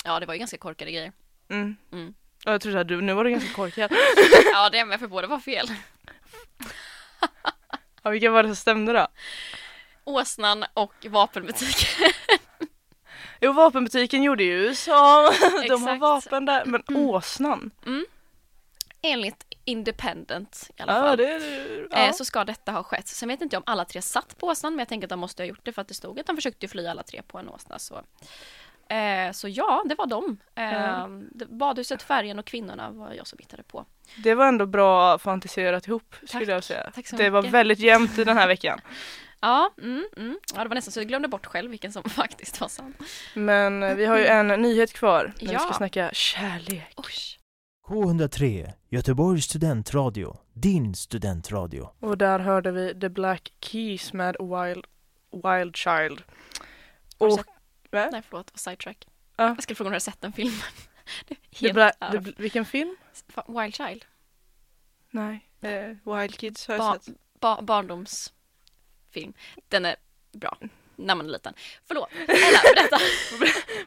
Ja, 0.03 0.19
det 0.19 0.25
var 0.25 0.33
ju 0.33 0.39
ganska 0.39 0.57
korkade 0.57 0.91
grejer. 0.91 1.11
Mm. 1.49 2.13
Mm. 2.45 2.51
Jag 2.53 2.61
trodde 2.61 2.79
att 2.79 2.87
du, 2.87 3.01
nu 3.01 3.13
var 3.13 3.23
det 3.23 3.31
ganska 3.31 3.53
korkat. 3.53 3.91
Ja, 4.53 4.69
det 4.69 4.79
är 4.79 4.85
med 4.85 4.99
för 4.99 5.07
båda 5.07 5.27
var 5.27 5.39
fel. 5.39 5.67
ja, 8.03 8.09
vilka 8.09 8.31
var 8.31 8.43
det 8.43 8.49
som 8.49 8.55
stämde 8.55 8.93
då? 8.93 9.07
Åsnan 10.03 10.65
och 10.73 10.93
vapenbutik. 11.09 11.87
Jo, 13.41 13.51
vapenbutiken 13.53 14.23
gjorde 14.23 14.43
ju 14.43 14.51
USA. 14.51 15.31
de 15.67 15.81
har. 15.83 15.89
Mm. 15.89 15.99
vapen 15.99 16.45
där. 16.45 16.65
Men 16.65 16.83
åsnan? 16.87 17.71
Enligt 19.01 19.45
Independent 19.65 20.69
i 20.77 20.81
alla 20.81 20.93
Ja, 20.95 21.01
fall. 21.01 21.17
det 21.17 21.31
är 21.31 21.39
det. 21.39 21.95
Eh, 21.97 22.05
Ja. 22.05 22.13
så 22.13 22.25
ska 22.25 22.43
detta 22.45 22.71
ha 22.71 22.83
skett. 22.83 23.07
Sen 23.07 23.29
vet 23.29 23.41
inte 23.41 23.55
jag 23.55 23.59
om 23.67 23.71
alla 23.73 23.85
tre 23.85 24.01
satt 24.01 24.37
på 24.37 24.47
åsnan, 24.47 24.73
men 24.73 24.79
jag 24.79 24.87
tänker 24.87 25.05
att 25.05 25.09
de 25.09 25.19
måste 25.19 25.43
ha 25.43 25.47
gjort 25.47 25.59
det 25.63 25.73
för 25.73 25.81
att 25.81 25.87
det 25.87 25.93
stod 25.93 26.19
att 26.19 26.25
de 26.25 26.35
försökte 26.35 26.67
fly 26.67 26.87
alla 26.87 27.03
tre 27.03 27.21
på 27.27 27.37
en 27.39 27.49
åsna. 27.49 27.79
Så, 27.79 28.01
eh, 28.95 29.31
så 29.31 29.47
ja, 29.47 29.83
det 29.89 29.95
var 29.95 30.05
de. 30.07 30.37
Eh, 30.55 31.07
det- 31.31 31.45
Badhuset, 31.45 32.01
färgen 32.03 32.39
och 32.39 32.45
kvinnorna 32.45 32.91
var 32.91 33.13
jag 33.13 33.27
som 33.27 33.37
hittade 33.39 33.63
på. 33.63 33.85
Det 34.23 34.33
var 34.35 34.47
ändå 34.47 34.65
bra 34.65 35.17
fantiserat 35.17 35.87
ihop 35.87 36.15
skulle 36.25 36.45
Tack. 36.45 36.53
jag 36.55 36.63
säga. 36.63 36.91
Tack 36.95 37.07
så 37.07 37.15
det 37.15 37.29
var 37.29 37.41
väldigt 37.41 37.79
jämnt 37.79 38.17
i 38.17 38.23
den 38.23 38.37
här 38.37 38.47
veckan. 38.47 38.79
Ja, 39.43 39.73
mm, 39.81 40.05
mm. 40.17 40.37
ja, 40.55 40.63
det 40.63 40.69
var 40.69 40.75
nästan 40.75 40.91
så 40.91 40.99
jag 40.99 41.07
glömde 41.07 41.27
bort 41.27 41.45
själv 41.45 41.71
vilken 41.71 41.91
som 41.91 42.03
faktiskt 42.09 42.61
var 42.61 42.67
sann. 42.67 42.93
Men 43.33 43.83
eh, 43.83 43.95
vi 43.95 44.05
har 44.05 44.17
ju 44.17 44.25
en 44.25 44.47
nyhet 44.47 44.93
kvar 44.93 45.33
när 45.41 45.47
vi 45.47 45.53
Ja. 45.53 45.59
ska 45.59 45.73
snacka 45.73 46.09
kärlek. 46.13 46.93
Oj. 46.97 47.13
K103, 47.87 48.71
Göteborgs 48.89 49.45
studentradio, 49.45 50.37
din 50.53 50.95
studentradio. 50.95 51.89
Och 51.99 52.17
där 52.17 52.39
hörde 52.39 52.71
vi 52.71 52.99
The 52.99 53.09
Black 53.09 53.51
Keys 53.61 54.13
med 54.13 54.35
Wild, 54.39 54.85
Wild 55.43 55.75
Child. 55.75 56.21
Och, 57.17 57.39
va? 57.91 58.09
Nej 58.11 58.21
förlåt, 58.29 58.51
sidetrack. 58.59 59.07
Ja. 59.35 59.47
Jag 59.47 59.63
skulle 59.63 59.75
fråga 59.75 59.87
om 59.87 59.91
du 59.91 59.95
har 59.95 59.99
sett 59.99 60.21
den 60.21 60.33
filmen. 60.33 60.61
Det 61.59 61.73
the, 61.73 62.17
of- 62.17 62.39
vilken 62.39 62.65
film? 62.65 62.95
Wild 63.47 63.75
Child. 63.75 64.05
Nej. 65.09 65.49
Eh, 65.61 65.95
Wild 66.15 66.37
Kids 66.39 66.67
har 66.67 66.75
jag 66.75 66.79
Ba- 66.81 66.99
sett. 66.99 67.15
ba- 67.39 67.61
barndomsfilm. 67.61 69.33
Den 69.67 69.85
är 69.85 69.95
bra. 70.31 70.57
När 71.01 71.15
man 71.15 71.25
är 71.25 71.31
liten. 71.31 71.53
Förlåt. 71.87 72.09
Ella, 72.27 72.59
berätta. 72.75 72.99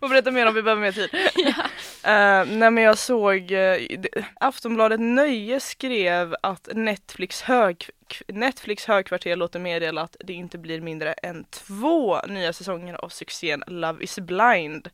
Får 0.01 0.09
berätta 0.09 0.31
mer 0.31 0.47
om 0.47 0.55
vi 0.55 0.63
behöver 0.63 0.83
mer 0.83 0.93
tid. 0.93 1.09
ja. 1.35 1.65
Uh, 2.05 2.49
nej 2.49 2.71
men 2.71 2.85
jag 2.85 2.99
såg, 2.99 3.51
uh, 3.51 3.77
Aftonbladet 4.41 5.01
Nöje 5.01 5.61
skrev 5.61 6.37
att 6.43 6.69
Netflix, 6.73 7.43
hög, 7.43 7.91
Netflix 8.29 8.85
högkvarter 8.87 9.37
låter 9.37 9.59
meddela 9.59 10.01
att 10.01 10.17
det 10.25 10.33
inte 10.33 10.59
blir 10.59 10.81
mindre 10.81 11.13
än 11.13 11.45
två 11.45 12.21
nya 12.29 12.53
säsonger 12.53 13.05
av 13.05 13.09
succén 13.09 13.63
Love 13.67 14.05
is 14.05 14.19
blind. 14.19 14.91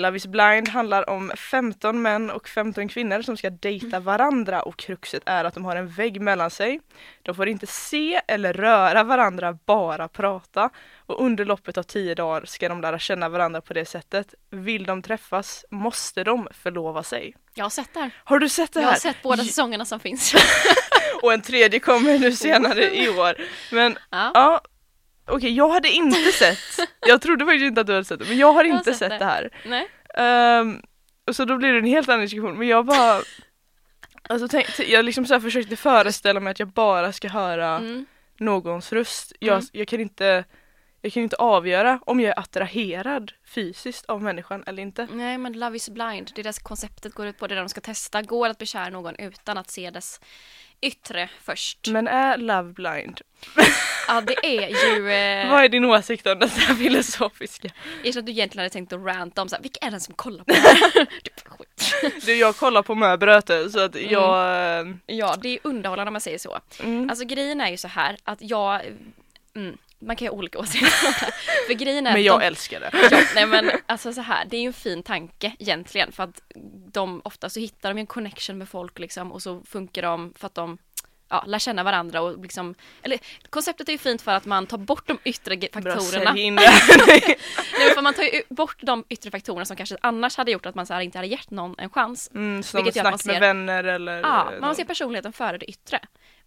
Love 0.00 0.16
is 0.16 0.26
blind 0.26 0.68
handlar 0.68 1.10
om 1.10 1.32
15 1.36 2.02
män 2.02 2.30
och 2.30 2.48
15 2.48 2.88
kvinnor 2.88 3.22
som 3.22 3.36
ska 3.36 3.50
dejta 3.50 4.00
varandra 4.00 4.62
och 4.62 4.76
kruxet 4.76 5.22
är 5.26 5.44
att 5.44 5.54
de 5.54 5.64
har 5.64 5.76
en 5.76 5.88
vägg 5.88 6.20
mellan 6.20 6.50
sig. 6.50 6.80
De 7.22 7.34
får 7.34 7.48
inte 7.48 7.66
se 7.66 8.20
eller 8.28 8.52
röra 8.52 9.04
varandra, 9.04 9.58
bara 9.66 10.08
prata. 10.08 10.70
Och 11.06 11.24
under 11.24 11.44
loppet 11.44 11.78
av 11.78 11.82
10 11.82 12.14
dagar 12.14 12.44
ska 12.46 12.68
de 12.68 12.80
lära 12.80 12.98
känna 12.98 13.28
varandra 13.28 13.60
på 13.60 13.74
det 13.74 13.84
sättet. 13.84 14.34
Vill 14.50 14.84
de 14.84 15.02
träffas 15.02 15.64
måste 15.70 16.24
de 16.24 16.48
förlova 16.62 17.02
sig. 17.02 17.34
Jag 17.54 17.64
har 17.64 17.70
sett 17.70 17.94
det 17.94 18.00
här. 18.00 18.10
Har 18.24 18.38
du 18.38 18.48
sett 18.48 18.72
det 18.72 18.80
Jag 18.80 18.84
här? 18.84 18.92
har 18.92 18.98
sett 19.00 19.22
båda 19.22 19.44
säsongerna 19.44 19.84
som 19.84 20.00
finns. 20.00 20.34
Och 21.22 21.32
en 21.32 21.42
tredje 21.42 21.80
kommer 21.80 22.18
nu 22.18 22.32
senare 22.32 22.96
i 22.96 23.08
år. 23.08 23.34
Men 23.72 23.98
Ja. 24.10 24.30
ja, 24.34 24.60
okej 25.30 25.52
jag 25.56 25.68
hade 25.68 25.88
inte 25.88 26.32
sett. 26.32 26.58
Jag 27.06 27.22
trodde 27.22 27.44
faktiskt 27.44 27.62
inte 27.64 27.80
att 27.80 27.86
du 27.86 27.92
hade 27.92 28.04
sett 28.04 28.18
det, 28.18 28.24
men 28.28 28.38
jag 28.38 28.52
har 28.52 28.64
Jag 28.64 28.72
har 28.72 28.78
inte 28.78 28.94
sett 28.94 28.98
sett 29.10 29.18
det. 29.18 29.24
här. 29.24 29.50
Nej. 29.66 29.88
Ehm, 30.14 30.82
och 31.26 31.36
så 31.36 31.44
då 31.44 31.56
blir 31.56 31.72
det 31.72 31.78
en 31.78 31.84
helt 31.84 32.08
annan 32.08 32.20
diskussion 32.20 32.58
men 32.58 32.68
jag 32.68 32.86
bara 32.86 33.22
Alltså 34.28 34.48
tänk, 34.48 34.66
jag 34.78 35.04
liksom 35.04 35.26
så 35.26 35.40
försökte 35.40 35.76
föreställa 35.76 36.40
mig 36.40 36.50
att 36.50 36.58
jag 36.58 36.68
bara 36.68 37.12
ska 37.12 37.28
höra 37.28 37.68
Mm. 37.76 38.06
någons 38.38 38.92
röst. 38.92 39.32
Jag, 39.40 39.52
Mm. 39.54 39.66
jag 39.72 39.88
kan 39.88 40.00
inte 40.00 40.44
jag 41.02 41.12
kan 41.12 41.22
inte 41.22 41.36
avgöra 41.36 42.00
om 42.06 42.20
jag 42.20 42.28
är 42.30 42.38
attraherad 42.38 43.32
fysiskt 43.54 44.04
av 44.06 44.22
människan 44.22 44.64
eller 44.66 44.82
inte. 44.82 45.08
Nej 45.12 45.38
men 45.38 45.52
Love 45.52 45.76
is 45.76 45.88
blind, 45.90 46.30
det 46.34 46.40
är 46.40 46.44
det 46.44 46.62
konceptet 46.62 47.14
går 47.14 47.26
ut 47.26 47.38
på, 47.38 47.46
det 47.46 47.54
är 47.54 47.56
det 47.56 47.62
de 47.62 47.68
ska 47.68 47.80
testa. 47.80 48.22
Går 48.22 48.46
det 48.46 48.50
att 48.50 48.58
bekära 48.58 48.88
någon 48.90 49.16
utan 49.16 49.58
att 49.58 49.70
se 49.70 49.90
dess 49.90 50.20
yttre 50.80 51.28
först? 51.42 51.88
Men 51.88 52.08
är 52.08 52.36
love 52.36 52.72
blind? 52.72 53.20
Ja 54.08 54.20
det 54.20 54.46
är 54.46 54.68
ju... 54.68 55.10
Eh, 55.40 55.50
Vad 55.50 55.64
är 55.64 55.68
din 55.68 55.84
åsikt 55.84 56.26
om 56.26 56.38
här 56.46 56.74
filosofiska? 56.74 57.68
jag 58.04 58.20
att 58.20 58.26
du 58.26 58.32
egentligen 58.32 58.62
hade 58.62 58.72
tänkt 58.72 58.92
att 58.92 59.00
ranta 59.04 59.42
om 59.42 59.48
så 59.48 59.56
här, 59.56 59.62
vilka 59.62 59.86
är 59.86 59.90
det 59.90 60.00
som 60.00 60.14
kollar 60.14 60.44
på 60.44 60.52
det 60.52 60.58
här? 60.60 61.06
Skit. 61.58 61.94
Du 62.26 62.34
jag 62.36 62.56
kollar 62.56 62.82
på 62.82 62.94
möbröte 62.94 63.70
så 63.70 63.80
att 63.80 63.96
Mm. 63.96 64.10
jag 64.10 64.98
ja 65.06 65.36
det 65.42 65.48
är 65.48 65.58
underhållande 65.62 66.08
om 66.08 66.12
man 66.12 66.20
säger 66.20 66.38
så. 66.38 66.58
mm. 66.82 67.10
Alltså 67.10 67.24
grejen 67.24 67.60
är 67.60 67.70
ju 67.70 67.76
så 67.76 67.88
här 67.88 68.16
att 68.24 68.38
jag... 68.42 68.80
Mm, 69.56 69.78
man 70.00 70.16
kan 70.16 70.24
ju 70.26 70.30
ha 70.30 70.36
olika 70.38 70.58
åsikter. 70.58 70.88
För 71.66 71.72
grejen 71.74 72.06
är 72.06 72.12
Men 72.12 72.22
jag 72.22 72.40
de, 72.40 72.46
älskar 72.46 72.80
det. 72.80 72.90
Ja, 73.10 73.20
nej 73.34 73.46
men 73.46 73.70
alltså 73.86 74.12
så 74.12 74.20
här, 74.20 74.44
det 74.44 74.56
är 74.56 74.60
ju 74.60 74.66
en 74.66 74.72
fin 74.72 75.02
tanke 75.02 75.52
egentligen 75.58 76.12
för 76.12 76.22
att 76.22 76.40
de 76.92 77.20
ofta 77.24 77.50
så 77.50 77.60
hittar 77.60 77.94
de 77.94 77.98
en 78.00 78.06
connection 78.06 78.58
med 78.58 78.68
folk 78.68 78.98
liksom 78.98 79.32
och 79.32 79.42
så 79.42 79.62
funkar 79.66 80.02
de 80.02 80.34
för 80.38 80.46
att 80.46 80.54
de 80.54 80.78
ja, 81.28 81.44
lär 81.46 81.58
känna 81.58 81.82
varandra 81.82 82.20
och 82.20 82.42
liksom, 82.42 82.74
eller 83.02 83.18
konceptet 83.50 83.88
är 83.88 83.92
ju 83.92 83.98
fint 83.98 84.22
för 84.22 84.32
att 84.34 84.44
man 84.44 84.66
tar 84.66 84.78
bort 84.78 85.06
de 85.08 85.18
yttre 85.24 85.58
faktorerna. 85.72 86.32
Nej, 87.78 87.94
för 87.94 88.02
man 88.02 88.14
tar 88.14 88.22
ju 88.22 88.42
bort 88.48 88.76
de 88.80 89.04
yttre 89.08 89.30
faktorerna 89.30 89.64
som 89.64 89.76
kanske 89.76 89.96
annars 90.00 90.36
hade 90.36 90.50
gjort 90.50 90.66
att 90.66 90.74
man 90.74 90.86
så 90.86 90.94
här 90.94 91.00
inte 91.00 91.18
hade 91.18 91.28
gett 91.28 91.50
någon 91.50 91.74
en 91.78 91.90
chans. 91.90 92.30
Mm, 92.34 92.62
som 92.62 92.84
Vilket 92.84 93.02
man 93.02 93.18
snack 93.18 93.24
med 93.26 93.34
ser- 93.34 93.40
vänner 93.40 93.84
eller 93.84 94.20
Ja, 94.20 94.52
man 94.60 94.74
ser 94.74 94.84
personligheten 94.84 95.32
före 95.32 95.58
det 95.58 95.66
yttre. 95.70 96.00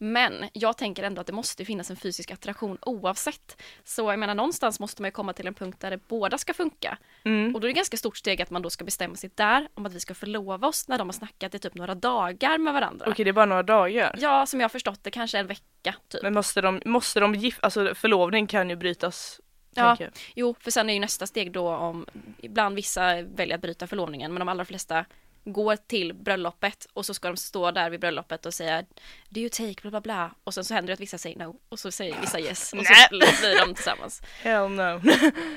Men 0.04 0.50
jag 0.54 0.78
tänker 0.78 1.04
ändå 1.04 1.22
att 1.22 1.28
det 1.28 1.34
måste 1.34 1.66
finnas 1.66 1.90
en 1.90 1.96
fysisk 1.98 2.32
attraktion 2.32 2.78
oavsett. 2.82 3.62
Så 3.84 4.12
jag 4.12 4.20
menar 4.20 4.36
någonstans 4.36 4.80
måste 4.80 5.02
man 5.02 5.08
ju 5.08 5.12
komma 5.12 5.34
till 5.34 5.48
en 5.48 5.54
punkt 5.54 5.80
där 5.80 5.92
det 5.92 6.08
båda 6.08 6.38
ska 6.38 6.54
funka. 6.54 6.98
mm. 7.26 7.56
Och 7.56 7.62
då 7.62 7.68
är 7.68 7.70
det 7.70 7.74
ganska 7.74 7.98
stort 7.98 8.18
steg 8.18 8.42
att 8.42 8.50
man 8.50 8.62
då 8.62 8.70
ska 8.70 8.86
bestämma 8.86 9.16
sig 9.16 9.30
där 9.36 9.68
om 9.74 9.86
att 9.86 9.94
vi 9.94 10.00
ska 10.00 10.14
förlova 10.14 10.68
oss 10.68 10.88
när 10.88 10.98
de 10.98 11.08
har 11.08 11.14
snackat 11.14 11.56
i 11.56 11.60
typ 11.60 11.76
några 11.76 11.96
dagar 11.96 12.58
med 12.58 12.74
varandra. 12.74 13.06
Okej 13.10 13.26
det 13.26 13.32
är 13.32 13.34
bara 13.34 13.46
några 13.46 13.64
dagar. 13.64 14.16
Ja, 14.20 14.46
som 14.46 14.60
jag 14.60 14.64
har 14.66 14.70
förstått 14.70 15.04
det, 15.04 15.12
kanske 15.12 15.40
en 15.40 15.48
vecka 15.48 15.96
typ. 16.08 16.24
Men 16.24 16.34
måste 16.34 16.62
de, 16.62 16.82
måste 16.86 17.20
de 17.20 17.36
gif- 17.36 17.60
alltså 17.62 17.96
förlovning 17.96 18.48
kan 18.48 18.70
ju 18.70 18.76
brytas. 18.76 19.40
Ja. 19.76 19.98
Jo, 20.36 20.56
för 20.60 20.72
sen 20.72 20.90
är 20.90 20.94
ju 20.94 21.00
nästa 21.00 21.28
steg 21.28 21.52
då 21.52 21.70
om 21.70 22.06
ibland 22.38 22.76
vissa 22.76 23.22
väljer 23.22 23.56
att 23.56 23.62
bryta 23.62 23.88
förlovningen 23.88 24.34
men 24.34 24.40
de 24.40 24.50
allra 24.50 24.66
flesta 24.66 25.06
går 25.46 25.76
till 25.76 26.14
bröllopet 26.14 26.88
och 26.94 27.06
så 27.06 27.14
ska 27.14 27.28
de 27.28 27.38
stå 27.38 27.72
där 27.72 27.90
vid 27.90 28.00
bröllopet 28.00 28.46
och 28.46 28.54
säga 28.54 28.82
Do 29.30 29.40
you 29.40 29.50
take 29.50 29.76
bla 29.82 29.90
bla 29.92 30.02
bla 30.02 30.32
och 30.44 30.54
sen 30.54 30.64
så 30.66 30.74
händer 30.74 30.88
det 30.88 30.94
att 30.94 31.00
vissa 31.00 31.18
säger 31.18 31.38
no 31.40 31.56
och 31.70 31.80
så 31.80 31.92
säger 31.92 32.22
vissa 32.22 32.40
yes 32.40 32.74
och 32.74 32.86
så 32.86 32.94
blir 33.10 33.66
de 33.66 33.76
tillsammans. 33.76 34.22
Hell 34.42 34.70
no. 34.70 35.02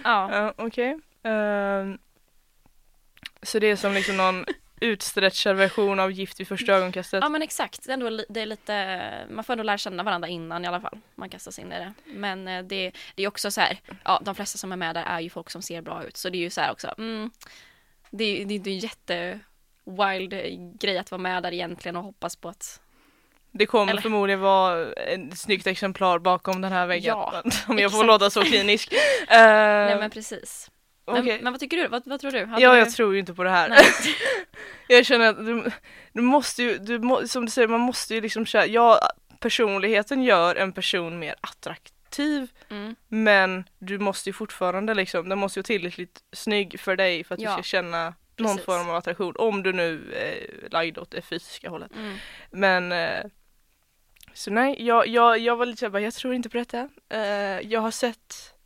Ja, 0.05 0.29
Ja, 0.33 0.55
Okej. 0.57 0.99
Ehm, 1.22 1.99
så 3.42 3.59
det 3.59 3.66
är 3.66 3.77
som 3.77 3.92
liksom 3.92 4.16
någon 4.16 4.44
utstretchad 4.81 5.57
version 5.57 6.01
av 6.01 6.12
Gift 6.12 6.40
vid 6.40 6.49
första 6.49 6.72
ögonkastet. 6.72 7.20
ja 7.22 7.29
men 7.29 7.42
exakt. 7.42 7.85
Det 7.87 7.90
är, 7.90 7.94
ändå, 7.94 8.25
det 8.29 8.40
är 8.40 8.46
lite, 8.46 9.27
man 9.31 9.44
får 9.44 9.53
ändå 9.53 9.62
lära 9.64 9.79
känna 9.79 10.03
varandra 10.03 10.29
innan 10.29 10.64
i 10.64 10.68
alla 10.68 10.81
fall. 10.81 10.99
Man 11.14 11.29
kastar 11.29 11.51
sig 11.51 11.64
in 11.64 11.72
i 11.72 11.79
det. 11.79 11.92
Men 12.07 12.49
eh, 12.49 12.62
det, 12.64 12.92
det 13.14 13.22
är 13.22 13.29
också 13.29 13.51
så 13.51 13.61
här, 13.61 13.81
ja 14.05 14.20
de 14.25 14.35
flesta 14.35 14.59
som 14.59 14.72
är 14.72 14.77
med 14.77 14.94
där 14.94 15.05
är 15.05 15.20
ju 15.20 15.31
folk 15.31 15.51
som 15.51 15.62
ser 15.62 15.83
bra 15.83 16.05
ut 16.05 16.16
så 16.16 16.29
det 16.31 16.38
är 16.38 16.40
ju 16.40 16.51
så 16.51 16.61
här 16.61 16.72
också, 16.72 16.94
mm, 16.99 17.31
det, 18.11 18.25
är- 18.25 18.44
det, 18.44 18.59
det 18.59 18.70
är 18.70 18.75
en 18.75 18.79
jätte 18.79 19.40
wild 19.87 20.33
eh, 20.33 20.40
grej 20.81 20.99
att 20.99 21.11
vara 21.11 21.20
med 21.22 21.42
där 21.42 21.53
egentligen 21.53 21.96
och 21.96 22.03
hoppas 22.03 22.37
på 22.37 22.49
att 22.49 22.81
Det 23.53 23.66
kommer 23.66 23.92
Eller- 23.92 24.03
förmodligen 24.03 24.40
vara 24.40 24.92
ett 24.92 25.38
snyggt 25.38 25.66
exemplar 25.66 26.18
bakom 26.18 26.61
den 26.61 26.72
här 26.72 26.87
väggen. 26.87 27.05
Ja, 27.18 27.42
om 27.68 27.79
jag 27.79 27.90
får 27.90 27.99
exakt. 27.99 28.07
låta 28.07 28.31
så 28.31 28.42
klinisk. 28.42 28.92
Uh, 28.92 28.99
Nej 29.31 29.96
men 29.99 30.11
precis. 30.11 30.70
Men, 31.07 31.25
men 31.25 31.53
vad 31.53 31.61
tycker 31.61 31.77
du? 31.77 31.88
Vad, 31.88 32.03
vad 32.07 32.20
tror 32.20 32.31
du? 32.31 32.44
Hade 32.46 32.62
Ja, 32.62 32.72
du... 32.72 32.79
jag 32.79 32.90
tror 32.90 33.14
ju 33.14 33.20
inte 33.20 33.35
på 33.35 33.42
det 33.44 33.51
här. 33.51 33.72
Jag 34.88 35.07
känner 35.07 35.29
att 35.29 35.37
du, 35.46 35.70
du 36.12 36.22
måste 36.22 36.62
ju, 36.62 36.79
du 36.79 36.99
må, 36.99 37.29
som 37.29 37.44
du 37.44 37.51
säger, 37.51 37.68
man 37.68 37.81
måste 37.81 38.14
ju 38.14 38.20
liksom 38.20 38.46
köra, 38.46 38.66
ja 38.66 39.01
personligheten 39.40 40.22
gör 40.22 40.57
en 40.57 40.72
person 40.72 41.18
mer 41.18 41.35
attraktiv 41.40 42.51
Mm. 42.70 42.96
men 43.09 43.64
du 43.79 43.99
måste 43.99 44.29
ju 44.29 44.33
fortfarande 44.33 44.94
liksom, 44.94 45.29
den 45.29 45.38
måste 45.38 45.59
ju 45.59 45.62
vara 45.62 45.66
tillräckligt 45.66 46.20
snygg 46.33 46.81
för 46.81 46.96
dig 46.96 47.25
för 47.25 47.35
att 47.35 47.40
Ja, 47.40 47.51
du 47.51 47.55
ska 47.55 47.62
känna 47.62 48.14
någon 48.38 48.57
precis. 48.57 48.64
form 48.64 48.90
av 48.90 48.96
attraktion 48.96 49.35
om 49.37 49.62
du 49.62 49.72
nu 49.72 50.12
eh, 50.12 50.70
lagd 50.70 50.99
åt 50.99 51.11
det 51.11 51.22
fysiska 51.22 51.70
hållet. 51.70 51.92
Mm. 51.94 52.16
Men 52.51 52.92
eh, 52.92 53.25
så 54.33 54.51
nej, 54.51 54.87
jag, 54.87 55.07
jag, 55.07 55.38
jag 55.38 55.57
var 55.57 55.66
lite 55.66 55.81
såhär 55.81 55.99
jag 55.99 56.14
tror 56.14 56.35
inte 56.35 56.49
på 56.49 56.57
detta. 56.57 56.88
Eh, 57.09 57.20
jag 57.61 57.81
har 57.81 57.90
sett 57.90 58.57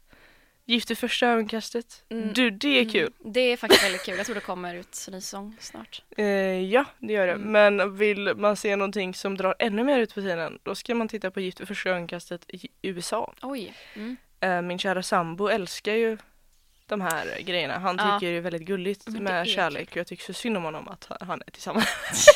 Gift 0.71 0.91
i 0.91 0.95
första 0.95 1.27
ögonkastet. 1.27 2.05
Mm. 2.09 2.33
Du, 2.33 2.51
det 2.51 2.81
är 2.81 2.89
kul. 2.89 3.13
Mm. 3.21 3.33
Det 3.33 3.41
är 3.41 3.57
faktiskt 3.57 3.85
väldigt 3.85 4.05
kul. 4.05 4.17
Jag 4.17 4.27
tror 4.27 4.35
det 4.35 4.41
kommer 4.41 4.75
ut 4.75 5.05
en 5.09 5.15
ny 5.15 5.21
säsong 5.21 5.57
snart. 5.61 6.03
Eh, 6.17 6.25
ja, 6.61 6.85
det 6.99 7.13
gör 7.13 7.27
det. 7.27 7.33
Mm. 7.33 7.53
Men 7.53 7.97
vill 7.97 8.35
man 8.37 8.57
se 8.57 8.77
någonting 8.77 9.15
som 9.15 9.37
drar 9.37 9.55
ännu 9.59 9.85
mer 9.85 9.99
ut 9.99 10.15
på 10.15 10.21
tiden, 10.21 10.59
då 10.63 10.75
ska 10.75 10.95
man 10.95 11.09
titta 11.09 11.31
på 11.31 11.41
Gift 11.41 11.61
vid 11.61 11.69
första 11.69 11.91
ögonkastet 11.91 12.45
i 12.49 12.69
USA. 12.83 13.35
Oj. 13.43 13.75
Mm. 13.95 14.17
Eh, 14.41 14.63
min 14.63 14.79
kära 14.79 15.03
sambo 15.03 15.49
älskar 15.49 15.95
ju 15.95 16.19
de 16.91 17.01
här 17.01 17.39
grejerna. 17.41 17.79
Han 17.79 17.97
Ja. 17.99 18.19
tycker 18.19 18.33
det 18.33 18.37
är 18.39 18.41
väldigt 18.41 18.63
gulligt 18.63 19.07
Men 19.07 19.23
med 19.25 19.41
är 19.41 19.45
kärlek 19.45 19.91
och 19.91 19.97
jag 19.97 20.07
tycker 20.07 20.25
så 20.25 20.33
synd 20.33 20.57
om 20.57 20.65
honom 20.65 20.89
att 20.89 21.09
han 21.21 21.43
är 21.47 21.51
tillsammans. 21.51 22.27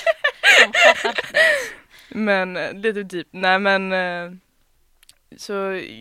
Men 2.08 2.56
eh, 2.56 2.72
lite 2.74 3.02
deep. 3.02 3.26
Nej 3.30 3.58
men 3.58 3.92
eh, 3.92 4.32
så, 5.36 5.52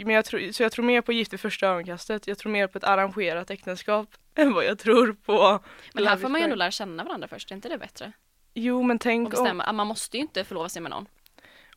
men 0.05 0.09
jag 0.09 0.25
tror, 0.25 0.51
så 0.51 0.63
jag 0.63 0.71
tror 0.71 0.85
mer 0.85 1.01
på 1.01 1.13
Gift 1.13 1.33
vid 1.33 1.39
första 1.39 1.67
ögonkastet. 1.67 2.27
Jag 2.27 2.37
tror 2.37 2.51
mer 2.51 2.67
på 2.67 2.77
ett 2.77 2.83
arrangerat 2.83 3.49
äktenskap 3.49 4.07
än 4.35 4.53
vad 4.53 4.65
jag 4.65 4.79
tror 4.79 5.13
på 5.25 5.59
Men 5.93 6.07
här 6.07 6.17
får 6.17 6.29
man 6.29 6.41
ju 6.41 6.43
ändå 6.43 6.55
lära 6.55 6.71
känna 6.71 7.03
varandra 7.03 7.27
först. 7.27 7.51
Är 7.51 7.55
inte 7.55 7.69
det 7.69 7.77
bättre? 7.77 8.11
Jo 8.53 8.83
men 8.83 8.99
tänk 8.99 9.25
om, 9.25 9.29
bestämma. 9.29 9.63
Ah, 9.67 9.71
Man 9.73 9.87
måste 9.87 10.17
ju 10.17 10.21
inte 10.23 10.43
förlova 10.43 10.69
sig 10.69 10.81
med 10.81 10.89
någon. 10.91 11.05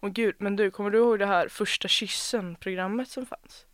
Åh 0.01 0.11
gud, 0.11 0.35
men 0.39 0.57
du, 0.57 0.71
kommer 0.71 0.91
du 0.91 0.99
ihåg 0.99 1.19
det 1.19 1.27
här 1.27 1.49
första 1.49 1.89
kyssen-programmet 1.89 3.09
som 3.09 3.27
fanns? 3.27 3.66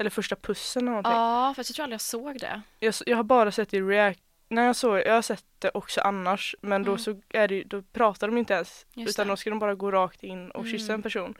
Eller 0.00 0.10
första 0.10 0.36
pussen 0.36 0.82
eller 0.82 0.90
någonting? 0.90 1.12
Ja, 1.12 1.52
fast 1.56 1.70
jag 1.70 1.74
tror 1.74 1.84
aldrig 1.84 1.94
jag 1.94 2.00
såg 2.00 2.38
det. 2.40 2.60
Jag, 2.78 2.94
jag 3.06 3.16
har 3.16 3.24
bara 3.24 3.52
sett 3.52 3.70
det 3.70 3.76
i 3.76 3.80
React, 3.82 4.20
nej 4.48 4.64
jag, 4.66 4.76
såg, 4.76 4.98
jag 4.98 5.14
har 5.14 5.22
sett 5.22 5.44
det 5.58 5.70
också 5.74 6.00
annars, 6.00 6.54
men 6.60 6.82
då 6.84 6.90
Mm. 6.90 6.98
så 6.98 7.20
är 7.28 7.48
det, 7.48 7.62
då 7.64 7.82
pratar 7.82 8.26
de 8.28 8.38
inte 8.38 8.54
ens, 8.54 8.86
Just 8.94 9.10
utan 9.10 9.26
det. 9.26 9.32
då 9.32 9.36
ska 9.36 9.50
de 9.50 9.58
bara 9.58 9.74
gå 9.74 9.90
rakt 9.90 10.22
in 10.22 10.50
och 10.50 10.66
kyssa 10.66 10.84
Mm. 10.84 10.94
en 10.94 11.02
person. 11.02 11.34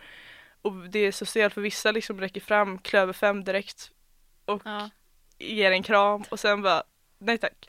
Och 0.62 0.72
det 0.72 0.98
är 0.98 1.12
så 1.12 1.26
stelt 1.26 1.54
för 1.54 1.60
vissa 1.60 1.90
liksom 1.92 2.20
räcker 2.20 2.40
fram 2.40 2.78
klöver 2.78 3.12
fem 3.12 3.44
direkt 3.44 3.90
och 4.44 4.62
Ja. 4.64 4.90
ger 5.38 5.70
en 5.72 5.82
kram 5.82 6.24
och 6.30 6.40
sen 6.40 6.62
bara, 6.62 6.82
nej 7.18 7.38
tack. 7.38 7.68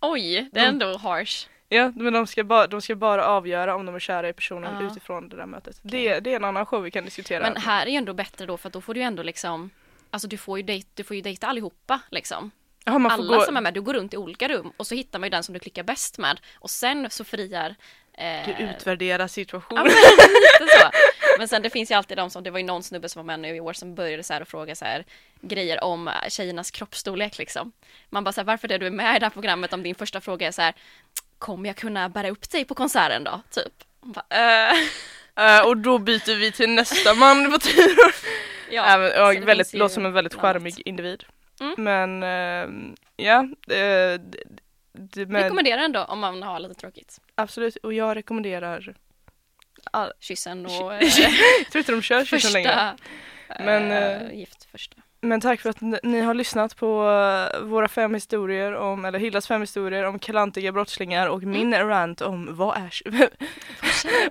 Oj, 0.00 0.48
det 0.52 0.60
är 0.60 0.64
Mm. 0.68 0.74
ändå 0.82 0.96
harsh. 0.98 1.46
Ja, 1.68 1.92
men 1.96 2.12
de 2.12 2.26
ska, 2.26 2.44
bara, 2.44 2.66
de 2.66 2.80
ska 2.82 2.94
bara 2.94 3.24
avgöra 3.26 3.74
om 3.76 3.86
de 3.86 3.94
är 3.94 3.98
kära 3.98 4.28
i 4.28 4.32
personen 4.32 4.74
Ja. 4.84 4.86
utifrån 4.90 5.28
det 5.28 5.36
där 5.36 5.46
mötet. 5.46 5.80
Det, 5.82 6.20
det 6.20 6.32
är 6.32 6.36
en 6.36 6.44
annan 6.44 6.66
show 6.66 6.82
vi 6.82 6.90
kan 6.90 7.04
diskutera. 7.04 7.42
Men 7.42 7.56
här 7.62 7.86
är 7.86 7.90
ju 7.90 7.96
ändå 7.96 8.12
bättre 8.14 8.46
då 8.46 8.56
för 8.56 8.68
att 8.68 8.72
då 8.72 8.80
får 8.80 8.94
du 8.94 9.00
ju 9.00 9.04
ändå 9.06 9.22
liksom 9.22 9.70
Alltså 10.10 10.28
du 10.28 10.36
får 10.36 10.58
ju, 10.58 10.62
dejt, 10.62 10.88
du 10.94 11.04
får 11.04 11.16
ju 11.16 11.22
dejta 11.22 11.46
allihopa 11.46 12.00
liksom. 12.10 12.50
Får 12.86 13.10
Alla 13.10 13.36
gå, 13.36 13.44
som 13.44 13.56
är 13.56 13.60
med, 13.60 13.74
du 13.74 13.80
går 13.82 13.94
runt 13.94 14.14
i 14.14 14.16
olika 14.16 14.48
rum 14.48 14.72
och 14.76 14.86
så 14.86 14.94
hittar 14.94 15.18
man 15.18 15.26
ju 15.26 15.30
den 15.30 15.42
som 15.44 15.52
du 15.52 15.58
klickar 15.58 15.82
bäst 15.82 16.18
med 16.18 16.40
och 16.54 16.70
sen 16.70 17.10
så 17.10 17.24
friar 17.24 17.74
eh, 18.14 18.46
du 18.46 18.64
utvärderar 18.64 19.24
Ja 19.24 19.28
situationen. 19.28 19.82
men 19.82 19.92
lite 20.62 20.78
så. 20.80 20.90
Men 21.38 21.48
sen 21.48 21.62
det 21.62 21.70
finns 21.70 21.90
ju 21.90 21.94
alltid 21.94 22.16
de 22.16 22.30
som, 22.30 22.42
det 22.42 22.50
var 22.50 22.58
ju 22.58 22.64
någon 22.64 22.82
snubbe 22.82 23.08
som 23.08 23.20
var 23.20 23.24
med 23.24 23.40
nu 23.40 23.56
i 23.56 23.60
år 23.60 23.72
som 23.72 23.94
började 23.94 24.22
så 24.22 24.32
här 24.32 24.40
och 24.40 24.48
fråga 24.48 24.74
så 24.74 24.84
här 24.84 25.04
grejer 25.40 25.84
om 25.84 26.08
eh, 26.08 26.14
tjejernas 26.28 26.70
kroppsstorlek 26.70 27.38
liksom. 27.38 27.72
Man 28.08 28.24
bara 28.24 28.32
så 28.32 28.40
här, 28.40 28.46
varför 28.46 28.72
är 28.72 28.78
du 28.78 28.90
med 28.90 29.16
i 29.16 29.18
det 29.18 29.26
här 29.26 29.30
programmet 29.30 29.72
om 29.72 29.82
din 29.82 29.94
första 29.94 30.20
fråga 30.20 30.46
är 30.46 30.52
så 30.52 30.62
här, 30.62 30.74
kommer 31.38 31.68
jag 31.68 31.76
kunna 31.76 32.08
bära 32.08 32.30
upp 32.30 32.50
dig 32.50 32.64
på 32.64 32.74
konserten 32.74 33.24
då? 33.24 33.42
Typ. 33.50 33.72
Bara, 34.00 34.24
eh. 34.30 34.76
Eh, 35.36 35.66
och 35.66 35.76
då 35.76 35.98
byter 35.98 36.36
vi 36.36 36.52
till 36.52 36.70
nästa 36.70 37.14
man 37.14 37.52
på 37.52 37.58
tur. 37.58 37.98
Ja, 38.70 38.96
det 39.32 39.40
väldigt, 39.40 39.74
låter 39.74 39.94
som 39.94 40.06
en 40.06 40.12
väldigt 40.12 40.34
charmig 40.34 40.82
individ. 40.84 41.24
Mm. 41.60 41.74
Men 41.78 42.22
ehm, 42.22 42.94
ja, 43.16 43.42
d- 43.66 45.26
men, 45.26 45.42
Rekommenderar 45.42 45.82
ändå 45.82 46.04
om 46.04 46.18
man 46.20 46.42
har 46.42 46.58
lite 46.60 46.74
tråkigt. 46.74 47.20
absolut. 47.34 47.76
Och 47.76 47.92
jag 47.92 48.16
rekommenderar 48.16 48.94
all, 49.92 50.12
Kyssen 50.20 50.66
och 50.66 50.72
jag 50.94 51.02
eh, 51.02 51.08
tror 51.72 51.78
inte 51.78 51.92
de 51.92 52.02
kör 52.02 52.24
kyssen 52.24 52.52
längre. 52.52 52.94
första 53.48 53.64
Men, 53.64 53.90
eh, 53.92 54.22
eh, 54.22 54.38
gift 54.38 54.64
första. 54.70 54.96
Men 55.22 55.40
tack 55.40 55.60
för 55.60 55.70
att 55.70 55.80
ni, 56.02 56.20
har 56.20 56.34
lyssnat 56.34 56.76
på 56.76 56.88
våra 57.62 57.88
fem 57.88 58.14
historier 58.14 58.72
om, 58.74 59.04
eller 59.04 59.18
Hildas 59.18 59.46
fem 59.46 59.60
historier 59.60 60.04
om 60.04 60.18
klantiga 60.18 60.72
brottslingar 60.72 61.26
och 61.26 61.42
min 61.42 61.74
Mm. 61.74 61.88
rant 61.88 62.20
om 62.20 62.56
vad 62.56 62.76
är 62.76 62.90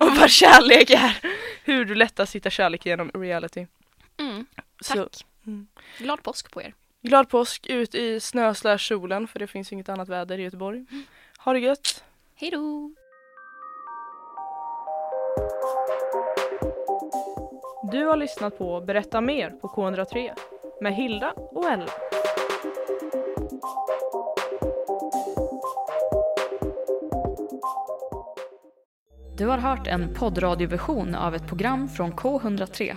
om 0.00 0.14
vad 0.20 0.30
kärlek 0.30 0.90
är. 0.90 1.16
Hur 1.64 1.84
du 1.84 1.94
lättast 1.94 2.34
hittar 2.34 2.50
kärlek 2.50 2.86
genom 2.86 3.10
reality. 3.14 3.66
Mm, 4.20 4.46
Så, 4.80 4.94
tack. 4.94 5.26
mm. 5.46 5.66
Glad 5.98 6.22
påsk 6.22 6.50
på 6.50 6.62
er. 6.62 6.74
glad 7.02 7.28
påsk 7.28 7.66
ut 7.66 7.94
i 7.94 8.20
snö 8.20 8.54
solen 8.78 9.28
för 9.28 9.38
det 9.38 9.46
finns 9.46 9.72
inget 9.72 9.88
annat 9.88 10.08
väder 10.08 10.38
i 10.38 10.42
Göteborg. 10.42 10.84
Ha 11.38 11.52
det 11.52 11.58
gött! 11.60 12.04
Hej 12.34 12.50
då! 12.50 12.90
Du 17.92 18.04
har 18.06 18.16
lyssnat 18.16 18.58
på 18.58 18.80
Berätta 18.80 19.20
mer 19.20 19.50
på 19.50 19.68
K103 19.68 20.30
med 20.80 20.94
Hilda 20.94 21.32
och 21.32 21.64
Ella. 21.70 21.86
Du 29.36 29.46
har 29.46 29.58
hört 29.58 29.86
en 29.86 30.14
poddradioversion 30.14 31.14
av 31.14 31.34
ett 31.34 31.46
program 31.48 31.88
från 31.88 32.12
K103. 32.12 32.96